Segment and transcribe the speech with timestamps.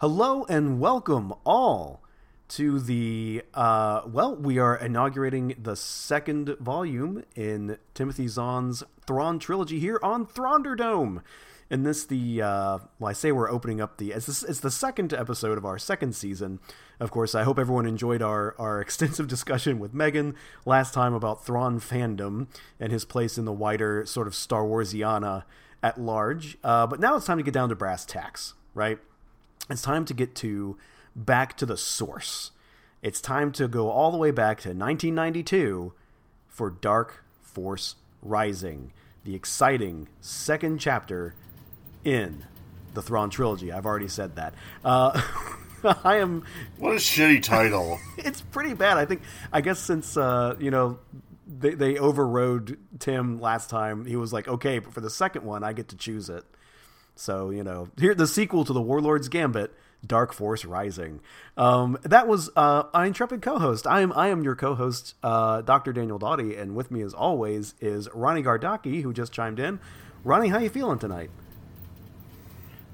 [0.00, 2.02] Hello and welcome all
[2.48, 9.78] to the uh, well, we are inaugurating the second volume in Timothy Zahn's Thrawn trilogy
[9.78, 11.22] here on Thrawnderdome.
[11.68, 14.70] And this the uh, well, I say we're opening up the it's, this, it's the
[14.70, 16.60] second episode of our second season.
[16.98, 21.44] Of course, I hope everyone enjoyed our our extensive discussion with Megan last time about
[21.44, 22.46] Thrawn fandom
[22.80, 25.44] and his place in the wider sort of Star Warsiana
[25.82, 26.56] at large.
[26.64, 28.98] Uh, but now it's time to get down to brass tacks, right?
[29.70, 30.76] It's time to get to
[31.14, 32.50] back to the source.
[33.02, 35.92] It's time to go all the way back to 1992
[36.48, 38.92] for Dark Force Rising,
[39.24, 41.34] the exciting second chapter
[42.04, 42.44] in
[42.94, 43.72] the Thrawn trilogy.
[43.72, 44.54] I've already said that.
[44.84, 45.20] Uh,
[46.04, 46.44] I am.
[46.76, 47.98] What a shitty title.
[48.18, 48.98] it's pretty bad.
[48.98, 49.22] I think.
[49.52, 50.98] I guess since uh, you know
[51.46, 55.64] they they overrode Tim last time, he was like, okay, but for the second one,
[55.64, 56.44] I get to choose it.
[57.14, 59.72] So you know, here the sequel to the Warlord's Gambit,
[60.06, 61.20] Dark Force Rising.
[61.56, 63.86] Um, that was uh, an intrepid co-host.
[63.86, 65.92] I am I am your co-host, uh, Dr.
[65.92, 69.80] Daniel Doughty, and with me as always is Ronnie Gardaki, who just chimed in.
[70.24, 71.30] Ronnie, how you feeling tonight?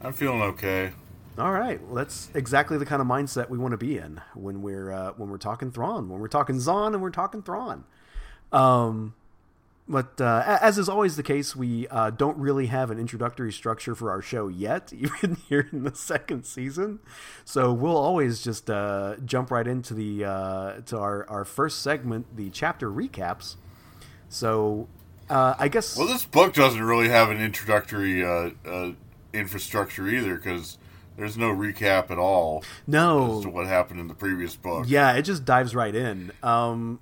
[0.03, 0.93] I'm feeling okay.
[1.39, 4.63] All right, well, that's exactly the kind of mindset we want to be in when
[4.63, 7.85] we're uh, when we're talking Thrawn, when we're talking Zahn, and we're talking Thrawn.
[8.53, 9.15] Um,
[9.89, 13.95] but uh, as is always the case, we uh, don't really have an introductory structure
[13.95, 16.99] for our show yet, even here in the second season.
[17.45, 22.37] So we'll always just uh, jump right into the uh, to our, our first segment,
[22.37, 23.57] the chapter recaps.
[24.29, 24.89] So
[25.31, 28.51] uh, I guess well, this book doesn't really have an introductory uh,
[29.33, 30.79] infrastructure either because
[31.17, 32.65] there's no recap at all.
[32.87, 34.87] No, as to what happened in the previous book.
[34.89, 36.33] Yeah, it just dives right in.
[36.43, 37.01] Um,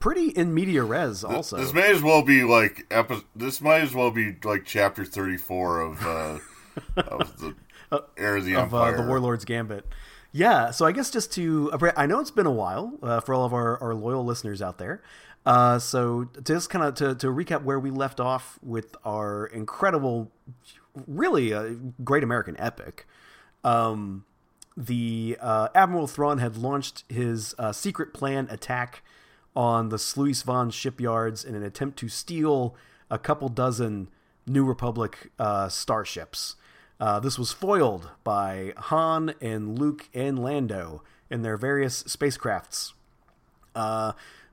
[0.00, 1.56] pretty in media res also.
[1.56, 5.04] This, this may as well be like epi- this might as well be like chapter
[5.04, 6.38] 34 of uh
[6.96, 7.54] of the
[7.92, 8.94] uh, Heir of the of, Empire.
[8.94, 9.86] Uh, the Warlord's Gambit.
[10.32, 13.44] Yeah, so I guess just to I know it's been a while uh, for all
[13.44, 15.00] of our, our loyal listeners out there.
[15.46, 20.30] Uh, so just kind of to, to recap where we left off with our incredible,
[21.06, 23.06] really a great American epic.
[23.62, 24.24] Um,
[24.76, 29.02] the uh, Admiral Thrawn had launched his uh, secret plan attack
[29.54, 32.74] on the Sluis Von shipyards in an attempt to steal
[33.10, 34.08] a couple dozen
[34.46, 36.56] New Republic uh, starships.
[37.00, 42.92] Uh, this was foiled by Han and Luke and Lando in their various spacecrafts.
[43.74, 44.12] Uh,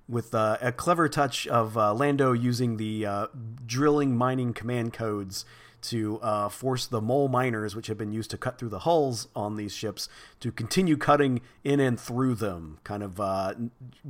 [0.10, 3.28] with uh, a clever touch of uh, Lando using the uh,
[3.66, 5.46] drilling mining command codes
[5.82, 9.28] to uh, force the mole miners, which have been used to cut through the hulls
[9.36, 10.08] on these ships,
[10.40, 13.54] to continue cutting in and through them, kind of uh,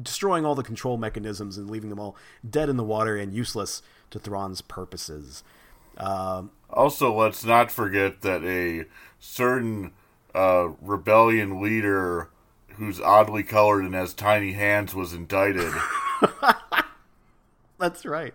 [0.01, 2.15] destroying all the control mechanisms and leaving them all
[2.47, 5.43] dead in the water and useless to Thrawn's purposes.
[5.97, 8.85] Uh, also, let's not forget that a
[9.19, 9.91] certain
[10.33, 12.29] uh, rebellion leader
[12.75, 15.73] who's oddly colored and has tiny hands was indicted.
[17.79, 18.33] That's right.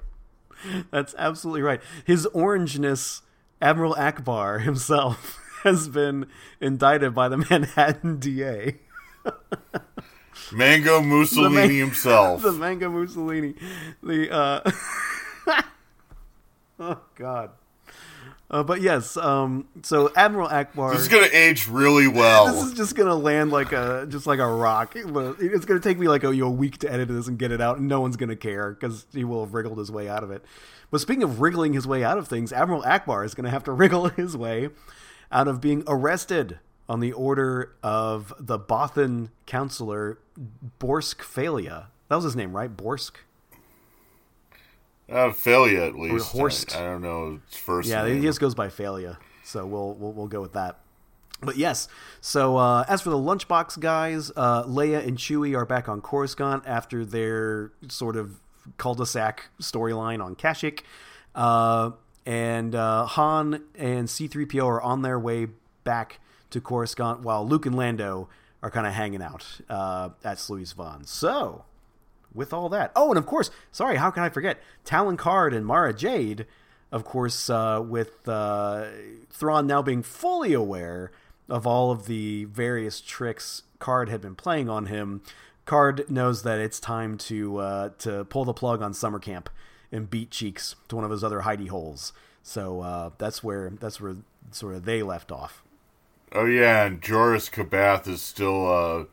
[0.90, 1.80] That's absolutely right.
[2.04, 3.22] His orangeness
[3.60, 6.26] Admiral Ackbar himself has been
[6.60, 8.76] indicted by the Manhattan DA.
[10.52, 12.42] Mango Mussolini man- himself.
[12.42, 13.54] The Mango Mussolini.
[14.02, 14.70] The uh
[16.78, 17.50] Oh god.
[18.48, 20.92] Uh, but yes, um, so Admiral Ackbar.
[20.92, 22.46] This is gonna age really well.
[22.46, 24.94] This is just gonna land like a just like a rock.
[24.94, 27.88] It's gonna take me like a, week to edit this and get it out, and
[27.88, 30.44] no one's gonna care because he will have wriggled his way out of it.
[30.92, 33.72] But speaking of wriggling his way out of things, Admiral Ackbar is gonna have to
[33.72, 34.68] wriggle his way
[35.32, 40.18] out of being arrested on the order of the Bothan counselor
[40.78, 41.86] Borsk Fey'lya.
[42.08, 42.74] That was his name, right?
[42.74, 43.12] Borsk.
[45.08, 46.34] Uh, Fey'lya at least.
[46.34, 46.76] Or Horst.
[46.76, 47.88] I, I don't know first.
[47.88, 48.16] Yeah, name.
[48.16, 49.18] he just goes by Failure.
[49.44, 50.80] so we'll we'll, we'll go with that.
[51.42, 51.88] But yes,
[52.20, 56.62] so uh, as for the lunchbox guys, uh, Leia and Chewie are back on Coruscant
[56.66, 58.40] after their sort of
[58.78, 60.80] cul-de-sac storyline on Kashyyyk.
[61.34, 61.90] Uh,
[62.24, 65.48] and uh, Han and C-3PO are on their way
[65.84, 66.20] back
[66.50, 68.28] to Coruscant, while Luke and Lando
[68.62, 71.04] are kind of hanging out uh, at Sluis Von.
[71.04, 71.64] So,
[72.36, 75.66] with all that, oh, and of course, sorry, how can I forget Talon Karrde and
[75.66, 76.46] Mara Jade?
[76.92, 78.86] Of course, uh, with uh,
[79.30, 81.10] Thrawn now being fully aware
[81.48, 85.22] of all of the various tricks Karrde had been playing on him,
[85.66, 89.50] Karrde knows that it's time to uh, to pull the plug on summer camp
[89.90, 92.12] and beat cheeks to one of his other hidey holes.
[92.42, 94.16] So uh, that's where that's where
[94.52, 95.64] sort of they left off.
[96.32, 99.04] Oh yeah, and Joruus C'baoth is still uh,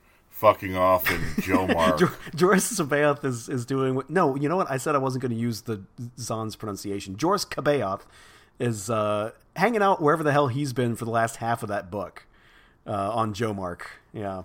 [0.44, 2.00] fucking off in Jomark.
[2.36, 4.36] Joruus C'baoth is is doing no.
[4.36, 4.70] You know what?
[4.70, 5.82] I said I wasn't going to use the
[6.20, 7.16] Zahn's pronunciation.
[7.16, 8.02] Joruus C'baoth
[8.60, 11.90] is uh, hanging out wherever the hell he's been for the last half of that
[11.90, 12.26] book.
[12.86, 12.92] uh,
[13.22, 13.82] on Jomark.
[14.14, 14.44] Yeah,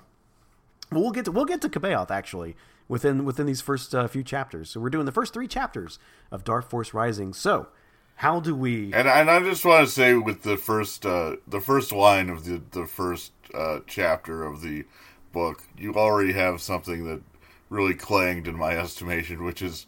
[0.92, 2.54] well, we'll get to we'll get to C'baoth actually
[2.86, 4.70] within within these first uh, few chapters.
[4.70, 5.98] So we're doing the first three chapters
[6.30, 7.32] of Dark Force Rising.
[7.34, 7.68] So
[8.16, 8.92] how do we?
[8.92, 12.44] And, and I just want to say with the first uh, the first line of
[12.44, 14.84] the the first uh, chapter of the
[15.32, 17.20] book, you already have something that
[17.70, 19.86] really clanged in my estimation, which is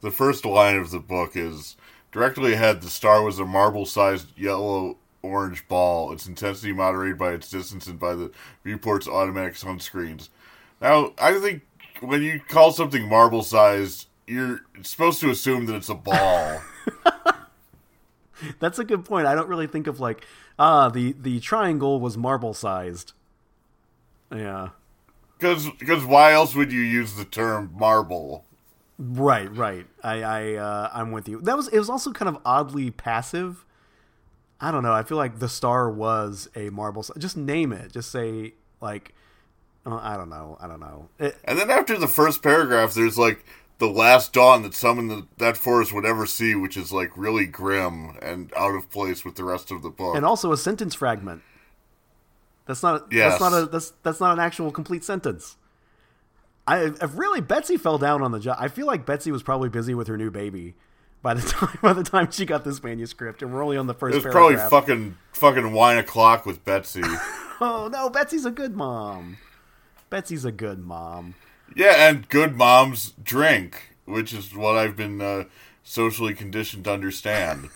[0.00, 1.76] the first line of the book is
[2.10, 2.82] directly ahead.
[2.82, 6.12] The star was a marble-sized yellow orange ball.
[6.12, 8.30] Its intensity moderated by its distance and by the
[8.64, 10.28] viewport's automatic sunscreens.
[10.80, 11.62] Now, I think
[12.00, 16.62] when you call something marble-sized, you're supposed to assume that it's a ball.
[18.58, 19.26] That's a good point.
[19.26, 20.26] I don't really think of like
[20.58, 23.12] ah the the triangle was marble sized.
[24.34, 24.70] Yeah.
[25.42, 28.44] Because because why else would you use the term marble?
[28.96, 29.86] Right, right.
[30.04, 31.40] I I uh, I'm with you.
[31.40, 33.64] That was it was also kind of oddly passive.
[34.60, 34.92] I don't know.
[34.92, 37.04] I feel like the star was a marble.
[37.18, 37.90] Just name it.
[37.90, 39.14] Just say like
[39.84, 40.56] uh, I don't know.
[40.60, 41.08] I don't know.
[41.18, 43.44] It, and then after the first paragraph, there's like
[43.78, 47.46] the last dawn that someone that, that forest would ever see, which is like really
[47.46, 50.14] grim and out of place with the rest of the book.
[50.14, 51.42] And also a sentence fragment.
[52.66, 53.06] That's not.
[53.10, 53.32] Yes.
[53.32, 53.66] That's not a.
[53.66, 55.56] That's that's not an actual complete sentence.
[56.66, 58.56] I if really Betsy fell down on the job.
[58.60, 60.74] I feel like Betsy was probably busy with her new baby
[61.22, 63.94] by the time by the time she got this manuscript, and we're only on the
[63.94, 64.14] first.
[64.14, 64.70] It was paragraph.
[64.70, 67.02] probably fucking fucking wine o'clock with Betsy.
[67.60, 69.38] oh no, Betsy's a good mom.
[70.10, 71.34] Betsy's a good mom.
[71.74, 75.44] Yeah, and good moms drink, which is what I've been uh,
[75.82, 77.70] socially conditioned to understand.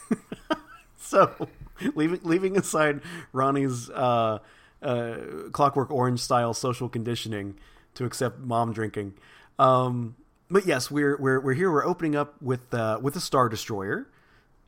[0.99, 1.49] so,
[1.95, 3.01] leaving leaving aside
[3.33, 4.39] Ronnie's uh,
[4.87, 7.59] uh, Clockwork Orange style social conditioning
[7.95, 9.15] to accept mom drinking,
[9.59, 10.17] um,
[10.51, 11.71] but yes, we're we're we're here.
[11.71, 14.09] We're opening up with uh, with a star destroyer.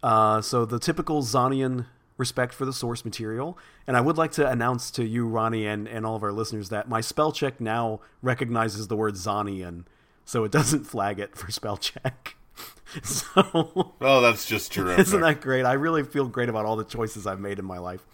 [0.02, 1.86] Uh, so the typical Zonian
[2.18, 3.56] respect for the source material.
[3.86, 6.68] And I would like to announce to you, Ronnie, and, and all of our listeners
[6.68, 9.84] that my spell check now recognizes the word Zonian,
[10.26, 12.36] so it doesn't flag it for spell check.
[13.02, 15.06] so, oh, that's just terrific.
[15.06, 15.64] Isn't that great?
[15.64, 18.04] I really feel great about all the choices I've made in my life.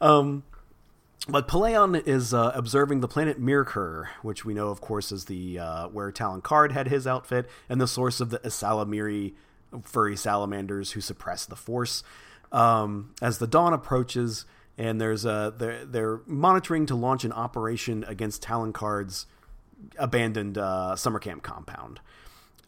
[0.00, 0.44] Um,
[1.28, 5.58] but Pellaeon is uh, observing the planet Myrkr, which we know, of course, is the
[5.58, 9.34] uh, where Talon Karrde had his outfit and the source of the Ysalamiri
[9.82, 12.02] furry salamanders who suppress the Force
[12.52, 14.44] um, as the dawn approaches,
[14.78, 19.26] and there's a they're, they're monitoring to launch an operation against Talon Karrde's
[19.98, 22.00] abandoned uh, summer camp compound.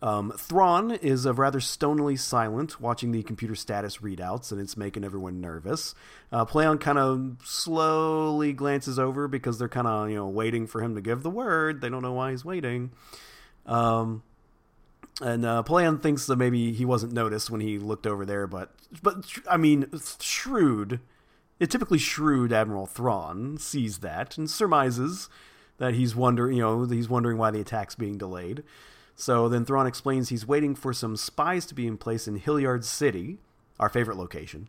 [0.03, 5.05] Um, Thrawn is uh, rather stonily silent, watching the computer status readouts, and it's making
[5.05, 5.95] everyone nervous.
[6.33, 10.83] Uh, Pellaeon kind of slowly glances over because they're kind of you know waiting for
[10.83, 11.81] him to give the word.
[11.81, 12.91] They don't know why he's waiting.
[13.65, 14.25] Um,
[15.21, 18.73] and uh, Pellaeon thinks that maybe he wasn't noticed when he looked over there, but
[19.03, 19.87] but I mean,
[20.19, 20.99] shrewd,
[21.61, 25.29] a typically shrewd Admiral Thrawn sees that and surmises
[25.79, 28.65] that he's wondering, you know, he's wondering why the attack's being delayed.
[29.15, 32.85] So then Thrawn explains he's waiting for some spies to be in place in Hyllyard
[32.85, 33.39] City,
[33.79, 34.69] our favorite location,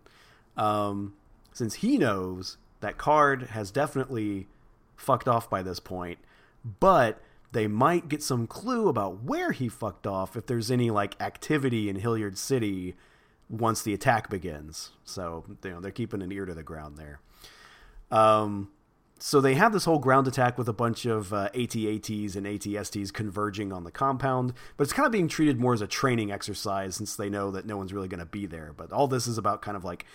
[0.57, 1.13] um,
[1.53, 4.47] since he knows that Card has definitely
[4.95, 6.19] fucked off by this point,
[6.79, 11.19] but they might get some clue about where he fucked off if there's any like
[11.21, 12.95] activity in Hyllyard City
[13.49, 14.91] once the attack begins.
[15.05, 17.19] So you know they're keeping an ear to the ground there.
[18.11, 18.69] Um,
[19.19, 23.11] so they have this whole ground attack with a bunch of uh, AT-ATs and AT-STs
[23.13, 26.95] converging on the compound, but it's kind of being treated more as a training exercise
[26.95, 28.73] since they know that no one's really going to be there.
[28.75, 30.05] But all this is about kind of like,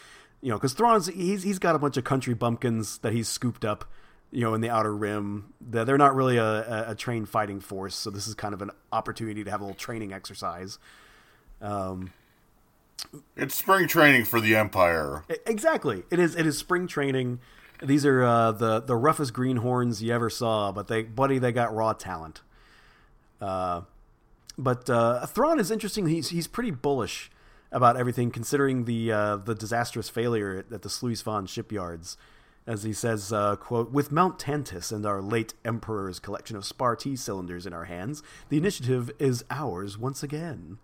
[0.40, 3.64] you know, because Thrawn's he's he's got a bunch of country bumpkins that he's scooped
[3.64, 3.87] up
[4.30, 5.54] you know, in the outer rim.
[5.61, 9.42] They're not really a, a, trained fighting force, so this is kind of an opportunity
[9.44, 10.78] to have a little training exercise.
[11.62, 12.12] Um,
[13.37, 15.25] it's spring training for the Empire.
[15.46, 16.34] Exactly, it is.
[16.34, 17.40] It is spring training.
[17.82, 21.75] These are uh, the the roughest greenhorns you ever saw, but they, buddy, they got
[21.75, 22.40] raw talent.
[23.40, 23.82] Uh,
[24.56, 26.06] but uh, Thrawn is interesting.
[26.08, 27.30] He's he's pretty bullish
[27.70, 32.16] about everything, considering the uh, the disastrous failure at, at the Sluis Van shipyards
[32.68, 37.18] as he says, uh, quote, with Mount Tantiss and our late Emperor's collection of Spaarti
[37.18, 40.76] cylinders in our hands, the initiative is ours once again.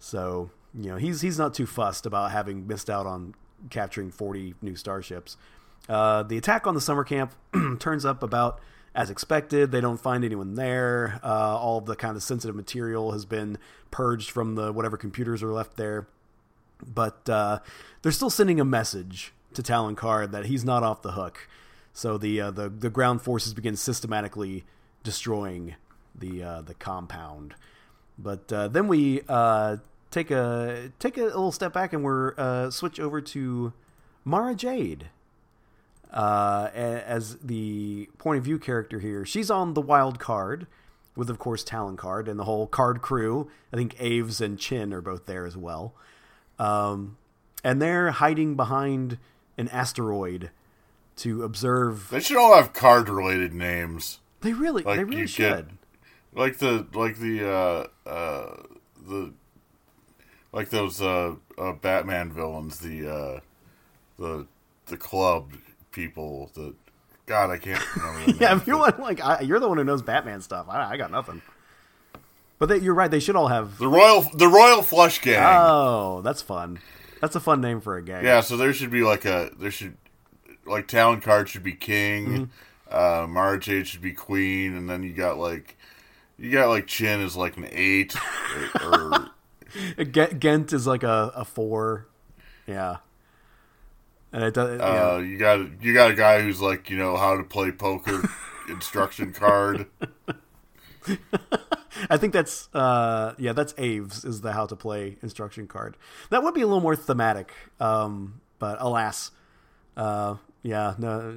[0.00, 3.36] So, you know, he's he's not too fussed about having missed out on
[3.70, 5.36] capturing 40 new starships.
[5.88, 7.34] Uh, the attack on the summer camp
[7.78, 8.60] turns up about
[8.94, 9.70] as expected.
[9.70, 11.20] They don't find anyone there.
[11.22, 13.58] Uh, all of the kind of sensitive material has been
[13.90, 16.06] purged from the whatever computers are left there.
[16.84, 17.60] But uh,
[18.02, 21.48] they're still sending a message to Talon Karrde that he's not off the hook.
[21.92, 24.64] So the uh, the the ground forces begin systematically
[25.02, 25.74] destroying
[26.14, 27.54] the uh, the compound.
[28.18, 29.76] But uh, then we uh,
[30.10, 33.72] take a take a little step back and we're switch over to
[34.24, 35.08] Mara Jade.
[36.12, 39.24] Uh, as the point of view character here.
[39.24, 40.66] She's on the Wild Karrde
[41.16, 43.50] with, of course, Talon Karrde and the whole card crew.
[43.72, 45.94] I think Aves and Chin are both there as well.
[46.58, 47.16] Um,
[47.64, 49.16] and they're hiding behind
[49.56, 50.50] an asteroid
[51.16, 52.08] to observe.
[52.10, 54.20] They should all have card related names.
[54.42, 55.68] They really, Like they really should.
[55.68, 58.62] get- Like the like the uh uh
[59.06, 59.32] the
[60.52, 63.40] like those uh, uh Batman villains, the uh
[64.18, 64.46] the
[64.86, 65.52] the club
[65.92, 66.74] people, that
[67.26, 68.32] God, I can't remember.
[68.40, 70.66] yeah, if you want, like, I, you're the one who knows Batman stuff.
[70.68, 71.40] I, I got nothing.
[72.58, 73.10] But they, you're right.
[73.10, 73.78] They should all have.
[73.78, 75.42] the Royal the Royal Flush Gang.
[75.44, 76.78] Oh, that's fun.
[77.20, 78.24] That's a fun name for a gang.
[78.24, 79.96] Yeah, so there should be like a there should
[80.66, 82.26] like Talon Karrde should be king,
[82.90, 82.94] Mm-hmm.
[82.96, 85.76] uh Mara Jade should be queen, and then you got like
[86.38, 88.14] you got like Chin is like an eight
[88.80, 89.28] or,
[89.98, 92.06] or Ghent is like a, a four.
[92.66, 92.98] Yeah.
[94.32, 94.80] And it does.
[94.80, 98.22] uh, you got you got a guy who's like you know how to play poker
[98.68, 99.86] instruction card.
[102.08, 105.96] I think that's uh yeah, that's Aves is the how to play instruction card.
[106.30, 107.52] That would be a little more thematic.
[107.80, 109.30] Um but alas.
[109.96, 111.32] Uh yeah, no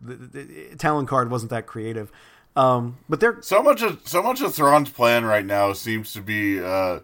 [0.00, 2.10] the, the, the Talon Karrde wasn't that creative.
[2.56, 6.20] Um but they're So much of so much of Thrawn's plan right now seems to
[6.20, 7.00] be uh,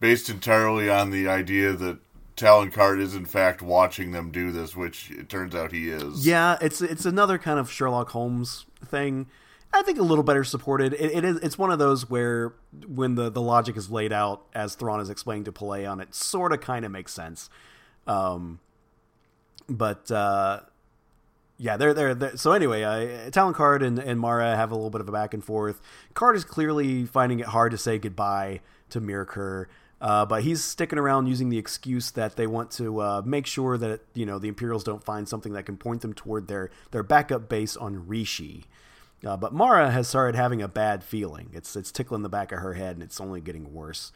[0.00, 1.98] based entirely on the idea that
[2.38, 6.26] Karrde is in fact watching them do this, which it turns out he is.
[6.26, 9.26] yeah, it's it's another kind of Sherlock Holmes thing.
[9.72, 10.94] I think a little better supported.
[10.94, 12.54] It, it is it's one of those where
[12.86, 16.52] when the the logic is laid out as Thrawn is explaining to Pellaeon, it sort
[16.52, 17.50] of kind of makes sense.
[18.06, 18.60] Um
[19.68, 20.60] but uh
[21.60, 22.84] yeah, they're, they're, so anyway.
[22.84, 25.80] Uh, Talon Karrde and, and Mara have a little bit of a back and forth.
[26.14, 29.66] Karrde is clearly finding it hard to say goodbye to Myrkr,
[30.00, 33.76] uh, but he's sticking around using the excuse that they want to uh, make sure
[33.78, 37.02] that you know the Imperials don't find something that can point them toward their their
[37.02, 38.64] backup base on Rishi.
[39.26, 41.50] Uh, but Mara has started having a bad feeling.
[41.52, 44.12] It's it's tickling the back of her head, and it's only getting worse.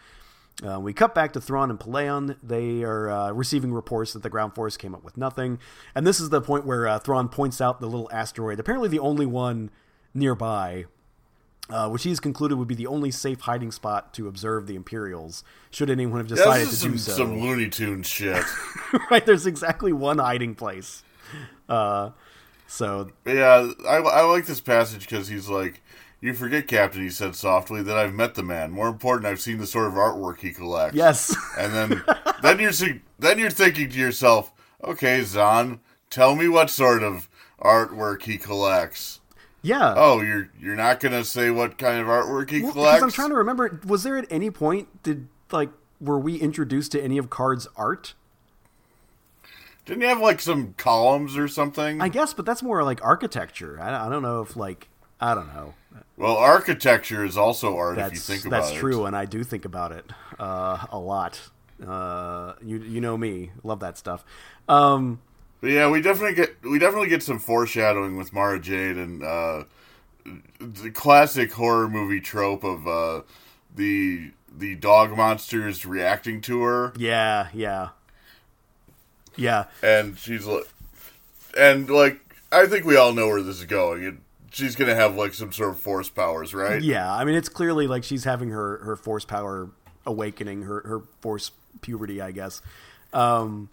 [0.65, 2.37] Uh, we cut back to Thrawn and Pellaeon.
[2.43, 5.59] They are uh, receiving reports that the ground force came up with nothing.
[5.95, 8.99] And this is the point where uh, Thrawn points out the little asteroid, apparently the
[8.99, 9.71] only one
[10.15, 10.85] nearby,
[11.71, 15.45] uh, which he's concluded would be the only safe hiding spot to observe the Imperials,
[15.71, 17.13] should anyone have decided to do some, so.
[17.13, 18.45] some Looney Tune shit.
[19.11, 21.03] right, there's exactly one hiding place.
[21.69, 22.11] Uh,
[22.67, 25.83] so, yeah, I, I like this passage because he's like,
[26.21, 28.71] "You forget, Captain," he said softly, "that I've met the man.
[28.71, 31.35] More important, I've seen the sort of artwork he collects." yes.
[31.59, 32.03] And then
[32.43, 32.73] then you're
[33.19, 34.53] then you're thinking to yourself,
[34.83, 37.29] "Okay, Zahn, tell me what sort of
[37.61, 39.21] artwork he collects."
[39.63, 39.95] Yeah.
[39.97, 42.97] Oh, you're you're not gonna say what kind of artwork he Well, collects?
[42.97, 46.93] Because I'm trying to remember, was there at any point did like were we introduced
[46.93, 48.15] to any of Karrde's art?
[49.85, 52.01] Didn't he have like some columns or something?
[52.01, 53.81] I guess, but that's more like architecture.
[53.81, 54.89] I, I don't know if like
[55.21, 55.75] I don't know.
[56.17, 58.63] well, architecture is also art if you think about it.
[58.63, 60.05] that's true, and I do think about it
[60.39, 61.41] uh, a lot.
[61.85, 64.25] Uh, you you know me, love that stuff.
[64.69, 65.21] Um,
[65.63, 69.63] But yeah, we definitely get we definitely get some foreshadowing with Mara Jade and uh,
[70.59, 73.23] the classic horror movie trope of uh,
[73.73, 77.91] the the dog monsters reacting to her, yeah, yeah,
[79.37, 79.67] yeah.
[79.85, 80.69] and she's like,
[81.57, 82.19] and like
[82.51, 84.03] I think we all know where this is going.
[84.03, 84.15] It,
[84.51, 86.83] she's gonna have like some sort of force powers, right?
[86.83, 89.71] Yeah, I mean, it's clearly like she's having her, her force power
[90.07, 91.53] awakening, her, her force
[91.83, 92.63] puberty, I guess.
[93.13, 93.69] Um,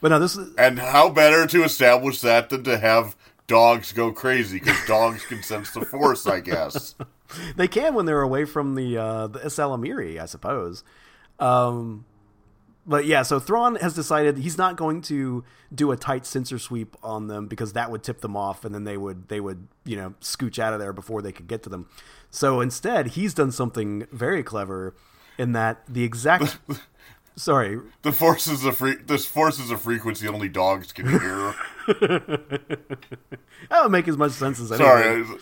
[0.00, 4.12] but no, this is And how better to establish that than to have dogs go
[4.12, 6.94] crazy because dogs can sense the force, I guess.
[7.56, 10.84] they can when they're away from the uh, the ysalamiri, I suppose.
[11.38, 12.04] Um,
[12.86, 16.96] but yeah, so Thrawn has decided he's not going to do a tight sensor sweep
[17.02, 19.96] on them because that would tip them off, and then they would they would you
[19.96, 21.88] know scooch out of there before they could get to them.
[22.30, 24.94] So instead, he's done something very clever
[25.38, 26.58] in that the exact
[27.36, 31.54] sorry The forces of fre- this force is a frequency only dogs can hear.
[31.86, 34.86] that would make as much sense as anything.
[34.86, 35.38] Sorry, I-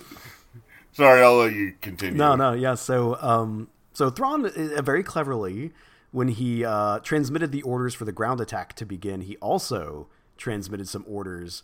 [0.92, 1.22] sorry.
[1.22, 2.16] I'll let you continue.
[2.16, 2.74] No, no, yeah.
[2.74, 5.72] So, um, so Thrawn uh, very cleverly,
[6.10, 10.88] when he uh, transmitted the orders for the ground attack to begin, he also transmitted
[10.88, 11.62] some orders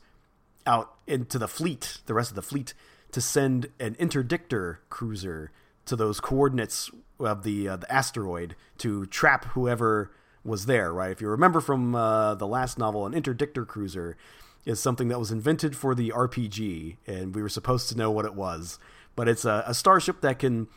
[0.67, 2.75] out into the fleet, the rest of the fleet,
[3.13, 5.51] to send an interdictor cruiser
[5.87, 10.11] to those coordinates of the uh, the asteroid to trap whoever
[10.44, 10.92] was there.
[10.92, 11.11] Right?
[11.11, 14.16] If you remember from uh, the last novel, an interdictor cruiser
[14.64, 18.25] is something that was invented for the RPG, and we were supposed to know what
[18.25, 18.78] it was.
[19.16, 20.68] But it's a, a starship that can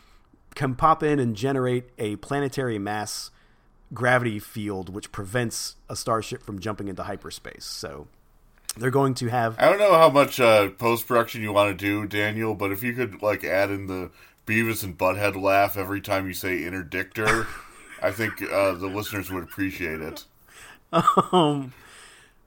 [0.56, 3.32] can pop in and generate a planetary mass
[3.94, 7.66] gravity field which prevents a starship from jumping into hyperspace.
[7.66, 8.08] So
[8.78, 9.56] they're going to have.
[9.60, 12.84] I don't know how much uh, post production you want to do, Daniel, but if
[12.84, 14.10] you could like add in the
[14.48, 17.48] Beavis and Butthead laugh every time you say interdictor,
[18.04, 20.26] I think uh, the listeners would appreciate it.
[20.92, 21.74] Um,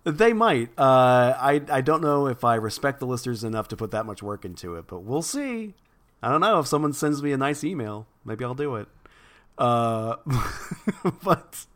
[0.05, 0.69] they might.
[0.79, 4.23] Uh, I I don't know if I respect the listeners enough to put that much
[4.23, 5.75] work into it, but we'll see.
[6.23, 8.89] I don't know if someone sends me a nice email, maybe I'll do it.
[9.59, 10.17] Uh,
[11.25, 11.67] but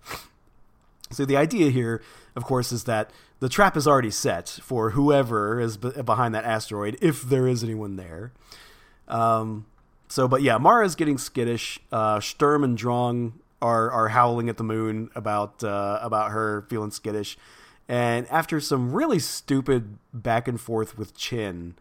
[1.10, 2.02] so the idea here,
[2.36, 3.10] of course, is that
[3.40, 7.96] the trap is already set for whoever is behind that asteroid, if there is anyone
[7.96, 8.32] there.
[9.08, 9.66] Um,
[10.08, 11.80] so, but yeah, Mara's getting skittish.
[11.90, 16.90] Uh, Sturm and Drang are are howling at the moon about uh, about her feeling
[16.90, 17.36] skittish.
[17.88, 21.74] And after some really stupid back and forth with Chin,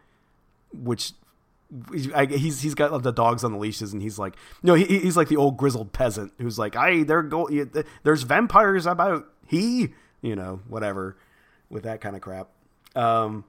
[0.74, 1.12] which
[2.16, 5.16] I, he's he's got the dogs on the leashes, and he's like, no, he, he's
[5.16, 7.48] like the old grizzled peasant who's like, "I there go,
[8.04, 9.90] there's vampires about he,
[10.22, 11.16] you know, whatever,
[11.70, 12.50] with that kind of crap."
[12.96, 13.44] Um,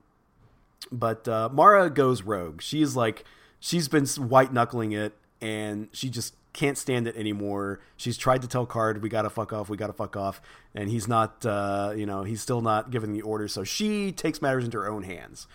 [0.93, 2.61] but uh, Mara goes rogue.
[2.61, 3.25] She's like,
[3.59, 7.81] she's been white knuckling it, and she just can't stand it anymore.
[7.97, 10.41] She's tried to tell Karrde, "We gotta fuck off, we gotta fuck off,"
[10.75, 13.53] and he's not, uh, you know, he's still not giving the orders.
[13.53, 15.47] So she takes matters into her own hands,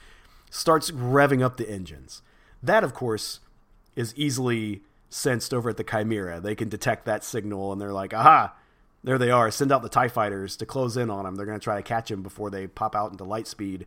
[0.50, 2.22] starts revving up the engines
[2.66, 3.40] that, of course,
[3.96, 6.40] is easily sensed over at the Chimera.
[6.40, 8.54] They can detect that signal and they're like, aha,
[9.04, 9.52] there they are.
[9.52, 11.36] Send out the TIE fighters to close in on them.
[11.36, 13.86] They're to try to catch him before they pop out into light speed.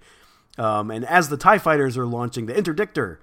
[0.56, 3.18] Um, and as the TIE fighters are launching, the interdictor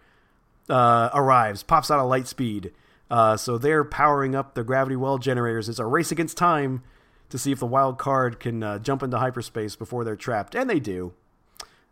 [0.69, 2.71] uh, arrives, pops out of light speed.
[3.09, 5.69] Uh, so they're powering up the gravity well generators.
[5.69, 6.83] It's a race against time
[7.29, 10.55] to see if the Wild Karrde can uh, jump into hyperspace before they're trapped.
[10.55, 11.13] And they do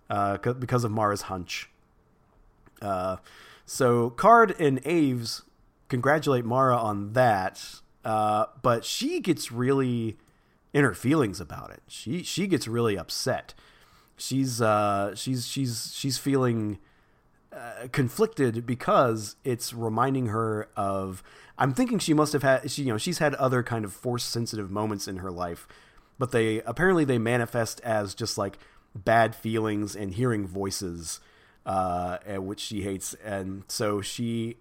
[0.09, 1.69] uh, because of Mara's hunch.
[2.81, 3.17] Uh,
[3.65, 5.43] so Karrde and Aves
[5.87, 10.17] congratulate Mara on that, uh, but she gets really
[10.73, 11.81] in her feelings about it.
[11.87, 13.53] She she gets really upset.
[14.17, 16.79] She's uh, she's she's she's feeling
[17.55, 21.23] uh, conflicted because it's reminding her of.
[21.57, 24.23] I'm thinking she must have had she you know she's had other kind of force
[24.23, 25.67] sensitive moments in her life,
[26.17, 28.57] but they apparently they manifest as just like
[28.95, 31.19] bad feelings and hearing voices
[31.65, 34.57] uh, which she hates, and so she,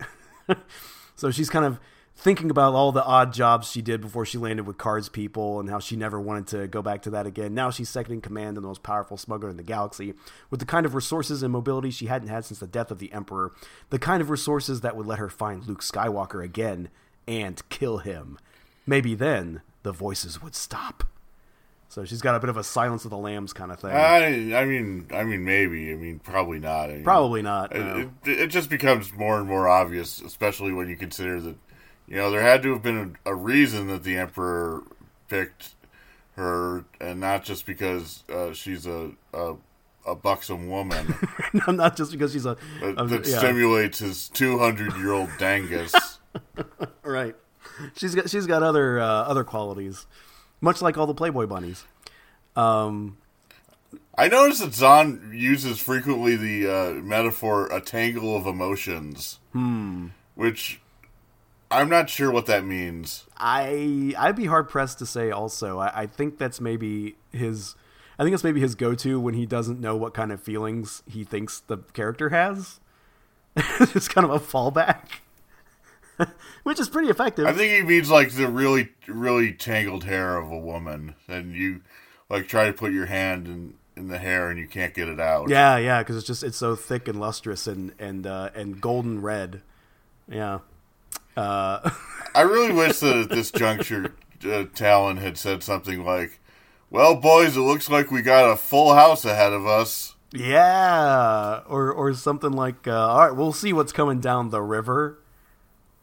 [1.16, 1.80] so she's kind of
[2.22, 5.68] thinking about all the odd jobs she did before she landed with Karrde's people, and
[5.68, 7.52] how she never wanted to go back to that again.
[7.52, 10.14] Now she's second in command and the most powerful smuggler in the galaxy,
[10.48, 13.12] with the kind of resources and mobility she hadn't had since the death of the
[13.12, 13.52] Emperor,
[13.90, 16.88] the kind of resources that would let her find Luke Skywalker again
[17.26, 18.38] and kill him.
[18.86, 21.04] Maybe then the voices would stop.
[21.88, 23.90] So she's got a bit of a Silence of the Lambs kind of thing.
[23.90, 25.92] I, I mean, I mean, maybe.
[25.92, 26.88] I mean, probably not.
[26.88, 27.74] I mean, probably not.
[27.74, 28.10] No.
[28.24, 31.56] It, it, just becomes more and more obvious, especially when you consider that,
[32.06, 34.82] you know, there had to have been a, a reason that the emperor
[35.28, 35.74] picked
[36.36, 39.54] her, and not just because uh, she's a, a,
[40.06, 41.14] a buxom woman.
[41.52, 43.38] no, not just because she's a, a that yeah.
[43.38, 45.94] stimulates his two hundred year old dangus.
[47.02, 47.36] right.
[47.96, 50.06] She's got she's got other uh, other qualities
[50.62, 51.84] much like all the Playboy bunnies.
[52.56, 53.18] Um,
[54.16, 60.08] I noticed that Zahn uses frequently the uh, metaphor "a tangle of emotions," hmm.
[60.34, 60.80] which
[61.72, 63.24] I'm not sure what that means.
[63.36, 65.30] I I'd be hard pressed to say.
[65.30, 67.74] Also, I, I think that's maybe his.
[68.18, 71.24] I think it's maybe his go-to when he doesn't know what kind of feelings he
[71.24, 72.78] thinks the character has.
[73.56, 75.08] it's kind of a fallback.
[76.62, 77.46] which is pretty effective.
[77.46, 81.80] I think he means like the really, really tangled hair of a woman, and you
[82.28, 85.20] like try to put your hand in in the hair and you can't get it
[85.20, 85.48] out.
[85.48, 89.22] Yeah, yeah, because it's just it's so thick and lustrous and and uh, and golden
[89.22, 89.62] red.
[90.28, 90.60] Yeah.
[91.36, 91.90] Uh.
[92.34, 94.14] I really wish that at this juncture,
[94.44, 96.40] uh, Talon had said something like,
[96.90, 101.92] "Well, boys, it looks like we got a full house ahead of us." Yeah, or
[101.92, 105.18] or something like, uh, "All right, we'll see what's coming down the river."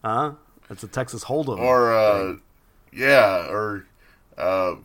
[0.04, 0.34] Huh?
[0.70, 1.60] It's a Texas Hold'em.
[1.60, 2.36] Or, uh,
[2.94, 3.86] yeah, or,
[4.38, 4.76] uh,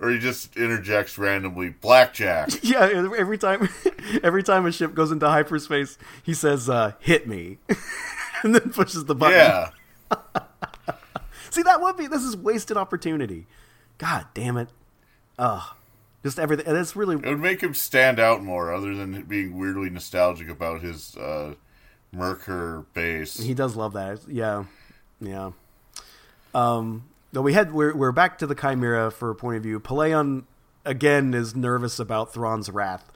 [0.00, 2.50] or he just interjects randomly, blackjack.
[2.62, 3.68] Yeah, every time,
[4.22, 7.58] every time a ship goes into hyperspace, he says, uh, "Hit me,"
[8.44, 9.38] and then pushes the button.
[9.38, 9.70] Yeah.
[11.50, 12.06] See, that would be.
[12.06, 13.46] This is wasted opportunity.
[13.98, 14.68] God damn it.
[15.38, 15.62] Ugh.
[16.22, 16.64] Just everything.
[16.74, 17.16] It's really.
[17.16, 21.54] It would make him stand out more, other than being weirdly nostalgic about his uh,
[22.14, 23.38] Myrkr base.
[23.38, 24.20] He does love that.
[24.28, 24.64] Yeah,
[25.20, 25.50] yeah.
[26.54, 29.80] Um, no, we had we're we're back to the Chimera for a point of view.
[29.80, 30.44] Pellaeon
[30.84, 33.10] again is nervous about Thrawn's wrath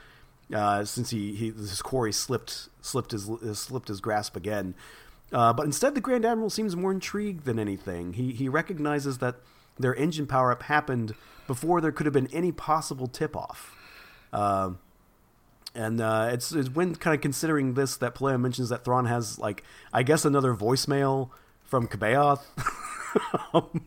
[0.55, 4.75] uh, since he, he his quarry slipped slipped his slipped his grasp again.
[5.33, 8.13] Uh, but instead, the Grand Admiral seems more intrigued than anything.
[8.15, 9.37] He he recognizes that
[9.79, 11.15] their engine power up happened
[11.47, 13.75] before there could have been any possible tip off.
[14.33, 14.71] Uh,
[15.75, 19.39] And uh, it's, it's when kind of considering this that Pellaeon mentions that Thrawn has
[19.39, 19.63] like
[19.93, 21.31] I guess another voicemail
[21.65, 22.41] from C'baoth,
[23.55, 23.85] um,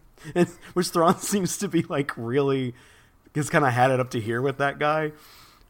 [0.74, 2.76] which Thrawn seems to be like really
[3.34, 5.14] has kind of had it up to here with that guy.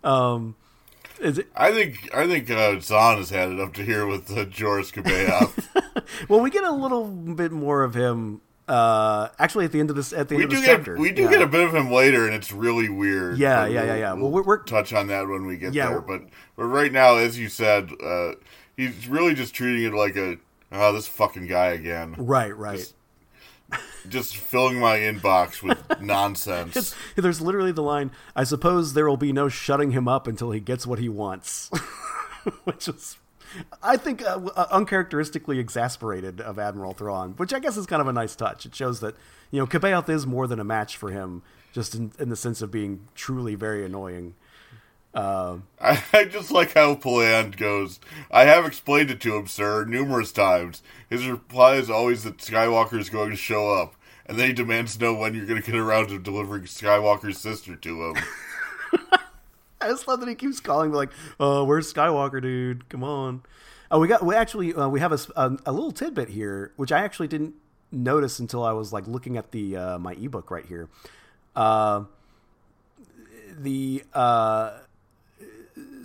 [0.03, 0.55] Um,
[1.21, 4.29] is it, I think I think uh, Zahn has had it up to here with
[4.31, 6.05] uh, Joruus C'baoth.
[6.29, 8.41] well, we get a little bit more of him.
[8.67, 10.95] Uh, actually, at the end of this, at the we end of this get chapter,
[10.97, 11.29] we do Yeah.
[11.31, 13.39] get a bit of him later, and it's really weird.
[13.39, 14.13] Yeah, yeah, yeah, we'll- yeah.
[14.13, 16.01] Well, we're- touch on that when we get Yeah, there.
[16.01, 16.21] But
[16.55, 18.33] but right now, as you said, uh,
[18.77, 20.37] he's really just treating it like a
[20.71, 22.77] oh this fucking guy again, right, right.
[22.77, 22.93] just
[24.35, 26.75] filling my inbox with nonsense.
[26.75, 30.51] It's, there's literally the line, I suppose there will be no shutting him up until
[30.51, 31.69] he gets what he wants.
[32.63, 33.17] which is,
[33.81, 38.07] I think, uh, uh, uncharacteristically exasperated of Admiral Thrawn, which I guess is kind of
[38.07, 38.65] a nice touch.
[38.65, 39.15] It shows that,
[39.51, 42.61] you know, C'baoth is more than a match for him, just in, in the sense
[42.61, 44.35] of being truly very annoying.
[45.81, 47.99] I, I just like how Pellaeon goes.
[48.29, 50.83] I have explained it to him, sir, numerous times.
[51.09, 53.95] His reply is always that Skywalker is going to show up,
[54.25, 57.39] and then he demands to know when you're going to get around to delivering Skywalker's
[57.39, 58.15] sister to him.
[59.81, 62.89] I just love that he keeps calling like, "Oh, where's Skywalker, dude?
[62.89, 63.43] Come on!"
[63.91, 67.29] Oh, we got we actually uh, we have a little tidbit here, which I actually
[67.29, 67.55] didn't
[67.91, 70.89] notice until I was like looking at the uh, my ebook right here.
[71.55, 72.03] Uh,
[73.57, 74.79] the uh,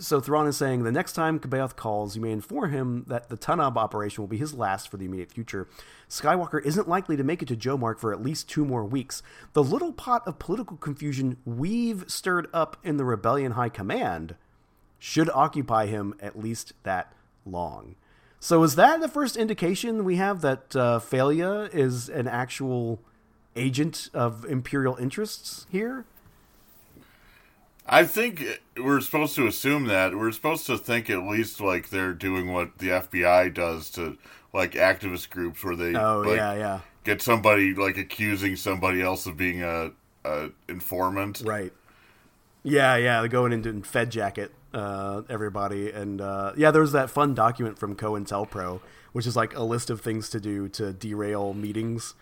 [0.04, 3.36] so Thrawn is saying the next time C'baoth calls, you may inform him that the
[3.36, 5.66] Tanaab operation will be his last for the immediate future.
[6.08, 9.22] Skywalker isn't likely to make it to Jomark for at least two more weeks.
[9.54, 14.36] The little pot of political confusion we've stirred up in the Rebellion High Command
[14.98, 17.12] should occupy him at least that
[17.46, 17.96] long.
[18.40, 23.00] So is that the first indication we have that uh, Fey'lya is an actual
[23.56, 26.04] agent of Imperial interests here?
[27.86, 30.16] I think we're supposed to assume that.
[30.16, 34.16] We're supposed to think at least like they're doing what the FBI does to
[34.52, 36.80] like activist groups where they Oh like, yeah, yeah.
[37.04, 39.90] get somebody like accusing somebody else of being a,
[40.24, 41.42] a informant.
[41.44, 41.72] Right.
[42.62, 47.34] Yeah, yeah, they're going into Fed jacket uh, everybody, and uh, yeah, there's that fun
[47.34, 48.80] document from COINTELPRO,
[49.12, 52.14] which is like a list of things to do to derail meetings,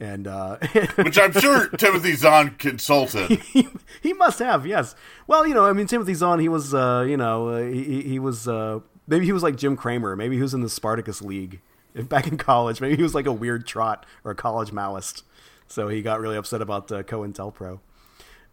[0.00, 0.56] and uh,
[0.96, 3.30] Which I'm sure Timothy Zahn consulted.
[3.52, 3.68] he,
[4.02, 4.94] he must have, yes.
[5.26, 8.02] Well, you know, I mean, Timothy Zahn, he was, uh, you know, uh, he, he-
[8.02, 10.16] he was, uh, maybe he was like Jim Kramer.
[10.16, 11.60] Maybe he was in the Spartacus League
[11.94, 12.80] back in college.
[12.80, 15.22] Maybe he was like a weird trot or a college Maoist.
[15.68, 17.78] So he got really upset about uh, COINTELPRO.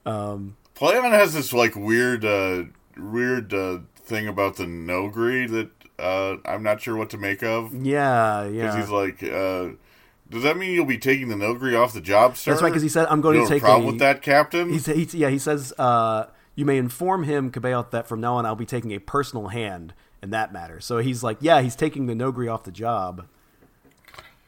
[0.06, 2.64] Pellaeon has this like weird, uh,
[2.98, 7.74] weird uh, thing about the Noghri that uh, I'm not sure what to make of.
[7.74, 8.62] Yeah, yeah.
[8.68, 9.70] Because he's like, uh,
[10.30, 12.52] does that mean you'll be taking the Noghri off the job, sir?
[12.52, 14.22] That's right, because he said, I'm going you to take a problem a, with that,
[14.22, 14.72] Captain?
[14.72, 18.46] He, he, yeah, he says, uh, you may inform him, C'baoth, that from now on
[18.46, 20.80] I'll be taking a personal hand in that matter.
[20.82, 23.28] So he's like, yeah, he's taking the Noghri off the job.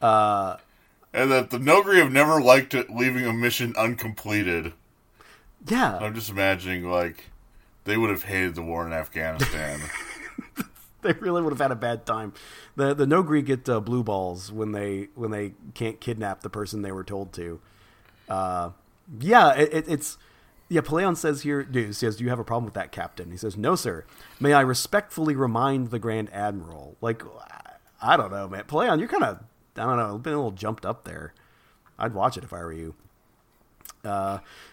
[0.02, 0.58] and
[1.12, 4.72] that the Noghri have never liked it leaving a mission uncompleted.
[5.66, 5.98] Yeah.
[5.98, 7.30] I'm just imagining like
[7.84, 9.80] they would have hated the war in Afghanistan.
[11.02, 12.32] they really would have had a bad time.
[12.76, 16.82] The the Noghri get uh, blue balls when they when they can't kidnap the person
[16.82, 17.60] they were told to.
[18.28, 18.70] Uh,
[19.18, 20.18] yeah, it, it, it's
[20.68, 20.80] yeah.
[20.80, 23.56] Pellaeon says here, dude, says, "Do you have a problem with that, Captain?" He says,
[23.56, 24.04] "No, sir.
[24.38, 27.22] May I respectfully remind the Grand Admiral?" Like,
[28.00, 28.64] I don't know, man.
[28.64, 29.40] Pellaeon, you're kind of
[29.76, 31.32] I don't know, been a little jumped up there.
[31.98, 32.94] I'd watch it if I were you.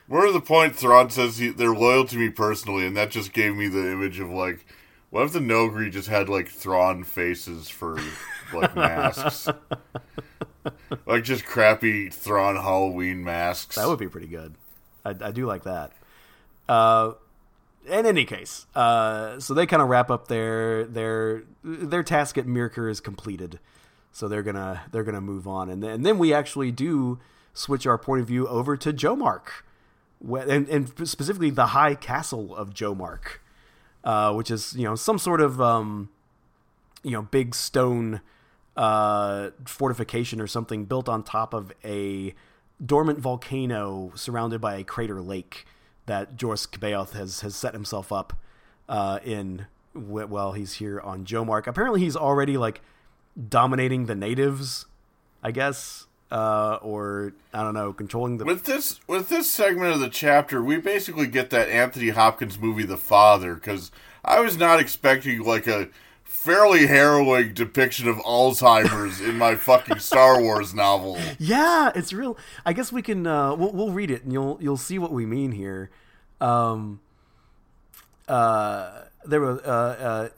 [0.08, 3.34] More to the point, Thrawn says he, they're loyal to me personally, and that just
[3.34, 4.66] gave me the image of like,
[5.10, 8.00] what if the Noghri just had like Thrawn faces for
[8.54, 9.48] like masks,
[11.06, 13.76] like just crappy Thrawn Halloween masks.
[13.76, 14.56] That would be pretty good.
[15.06, 15.93] I, I do like that.
[16.67, 17.13] Uh,
[17.88, 22.46] in any case, uh, so they kind of wrap up their their their task at
[22.46, 23.60] Myrkr is completed.
[24.12, 27.20] So they're gonna they're gonna move on, and then, and then we actually do
[27.54, 29.63] switch our point of view over to Jomark,
[30.22, 33.38] and, and specifically the High Castle of Jomark,
[34.08, 36.10] uh, which is you know some sort of um,
[37.04, 38.22] you know big stone
[38.78, 42.34] uh, fortification or something built on top of a
[42.84, 45.65] dormant volcano surrounded by a crater lake
[46.06, 48.39] that Joruus C'baoth has has set himself up
[48.88, 51.67] uh, in wh- while he's here on Jomark.
[51.67, 52.80] Apparently, he's already like
[53.50, 54.86] dominating the natives,
[55.43, 58.46] I guess, uh, or I don't know, controlling the.
[58.46, 62.84] With this with this segment of the chapter, we basically get that Anthony Hopkins movie,
[62.84, 63.92] The Father, because
[64.24, 65.90] I was not expecting like a
[66.24, 71.18] fairly harrowing depiction of Alzheimer's in my fucking Star Wars novel.
[71.40, 72.38] Yeah, it's real.
[72.66, 73.26] I guess we can.
[73.28, 75.90] Uh, we'll, we'll read it, and you'll you'll see what we mean here.
[76.42, 77.00] Um,
[78.28, 80.30] uh, there were, uh, uh,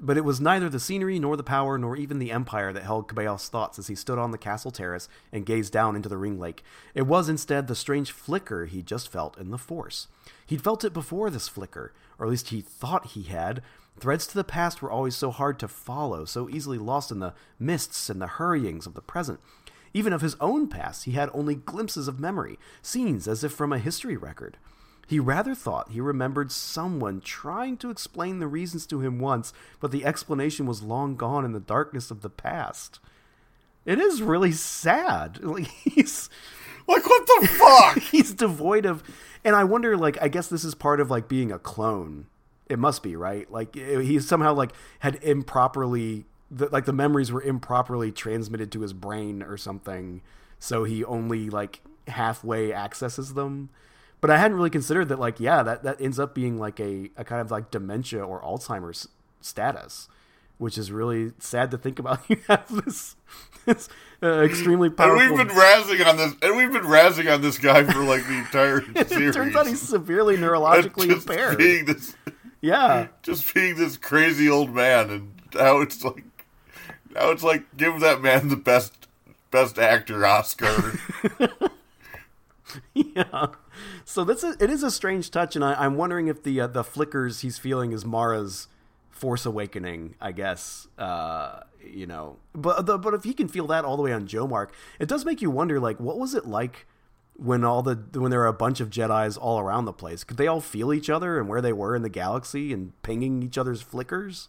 [0.00, 3.08] but it was neither the scenery nor the power nor even the empire that held
[3.08, 6.38] C'baoth's thoughts as he stood on the castle terrace and gazed down into the ring
[6.38, 6.62] lake.
[6.94, 10.06] It was instead the strange flicker he just felt in the force.
[10.46, 13.62] He'd felt it before this flicker, or at least he thought he had.
[13.98, 17.34] Threads to the past were always so hard to follow, so easily lost in the
[17.58, 19.40] mists and the hurryings of the present.
[19.92, 23.72] Even of his own past, he had only glimpses of memory, scenes as if from
[23.72, 24.58] a history record.
[25.08, 29.90] He rather thought he remembered someone trying to explain the reasons to him once, but
[29.90, 33.00] the explanation was long gone in the darkness of the past.
[33.86, 35.40] It is really sad.
[35.42, 36.28] Like he's
[36.86, 37.98] like what the fuck?
[38.10, 39.02] he's devoid of
[39.42, 42.26] and I wonder like I guess this is part of like being a clone.
[42.66, 43.50] It must be, right?
[43.50, 48.92] Like he somehow like had improperly the, like the memories were improperly transmitted to his
[48.92, 50.20] brain or something.
[50.58, 53.70] So he only like halfway accesses them
[54.20, 55.18] but I hadn't really considered that.
[55.18, 58.40] Like, yeah, that that ends up being like a, a kind of like dementia or
[58.42, 59.08] Alzheimer's
[59.40, 60.08] status,
[60.58, 62.20] which is really sad to think about.
[62.28, 63.16] You have this,
[63.64, 63.88] this
[64.22, 65.20] uh, extremely powerful.
[65.20, 68.26] And we've been razzing on this, and we've been razzing on this guy for like
[68.26, 69.12] the entire series.
[69.12, 71.58] it turns out he's severely neurologically impaired.
[71.58, 72.16] Being this,
[72.60, 76.24] yeah, just being this crazy old man, and now it's like,
[77.14, 79.06] now it's like give that man the best
[79.50, 80.98] best actor Oscar.
[82.94, 83.46] yeah.
[84.08, 86.66] So that's a, it is a strange touch, and I, am wondering if the uh,
[86.66, 88.66] the flickers he's feeling is Mara's
[89.10, 90.14] Force Awakening.
[90.18, 94.02] I guess uh, you know, but the, but if he can feel that all the
[94.02, 95.78] way on Jomark, it does make you wonder.
[95.78, 96.86] Like, what was it like
[97.36, 100.24] when all the when there were a bunch of Jedi's all around the place?
[100.24, 103.42] Could they all feel each other and where they were in the galaxy and pinging
[103.42, 104.48] each other's flickers?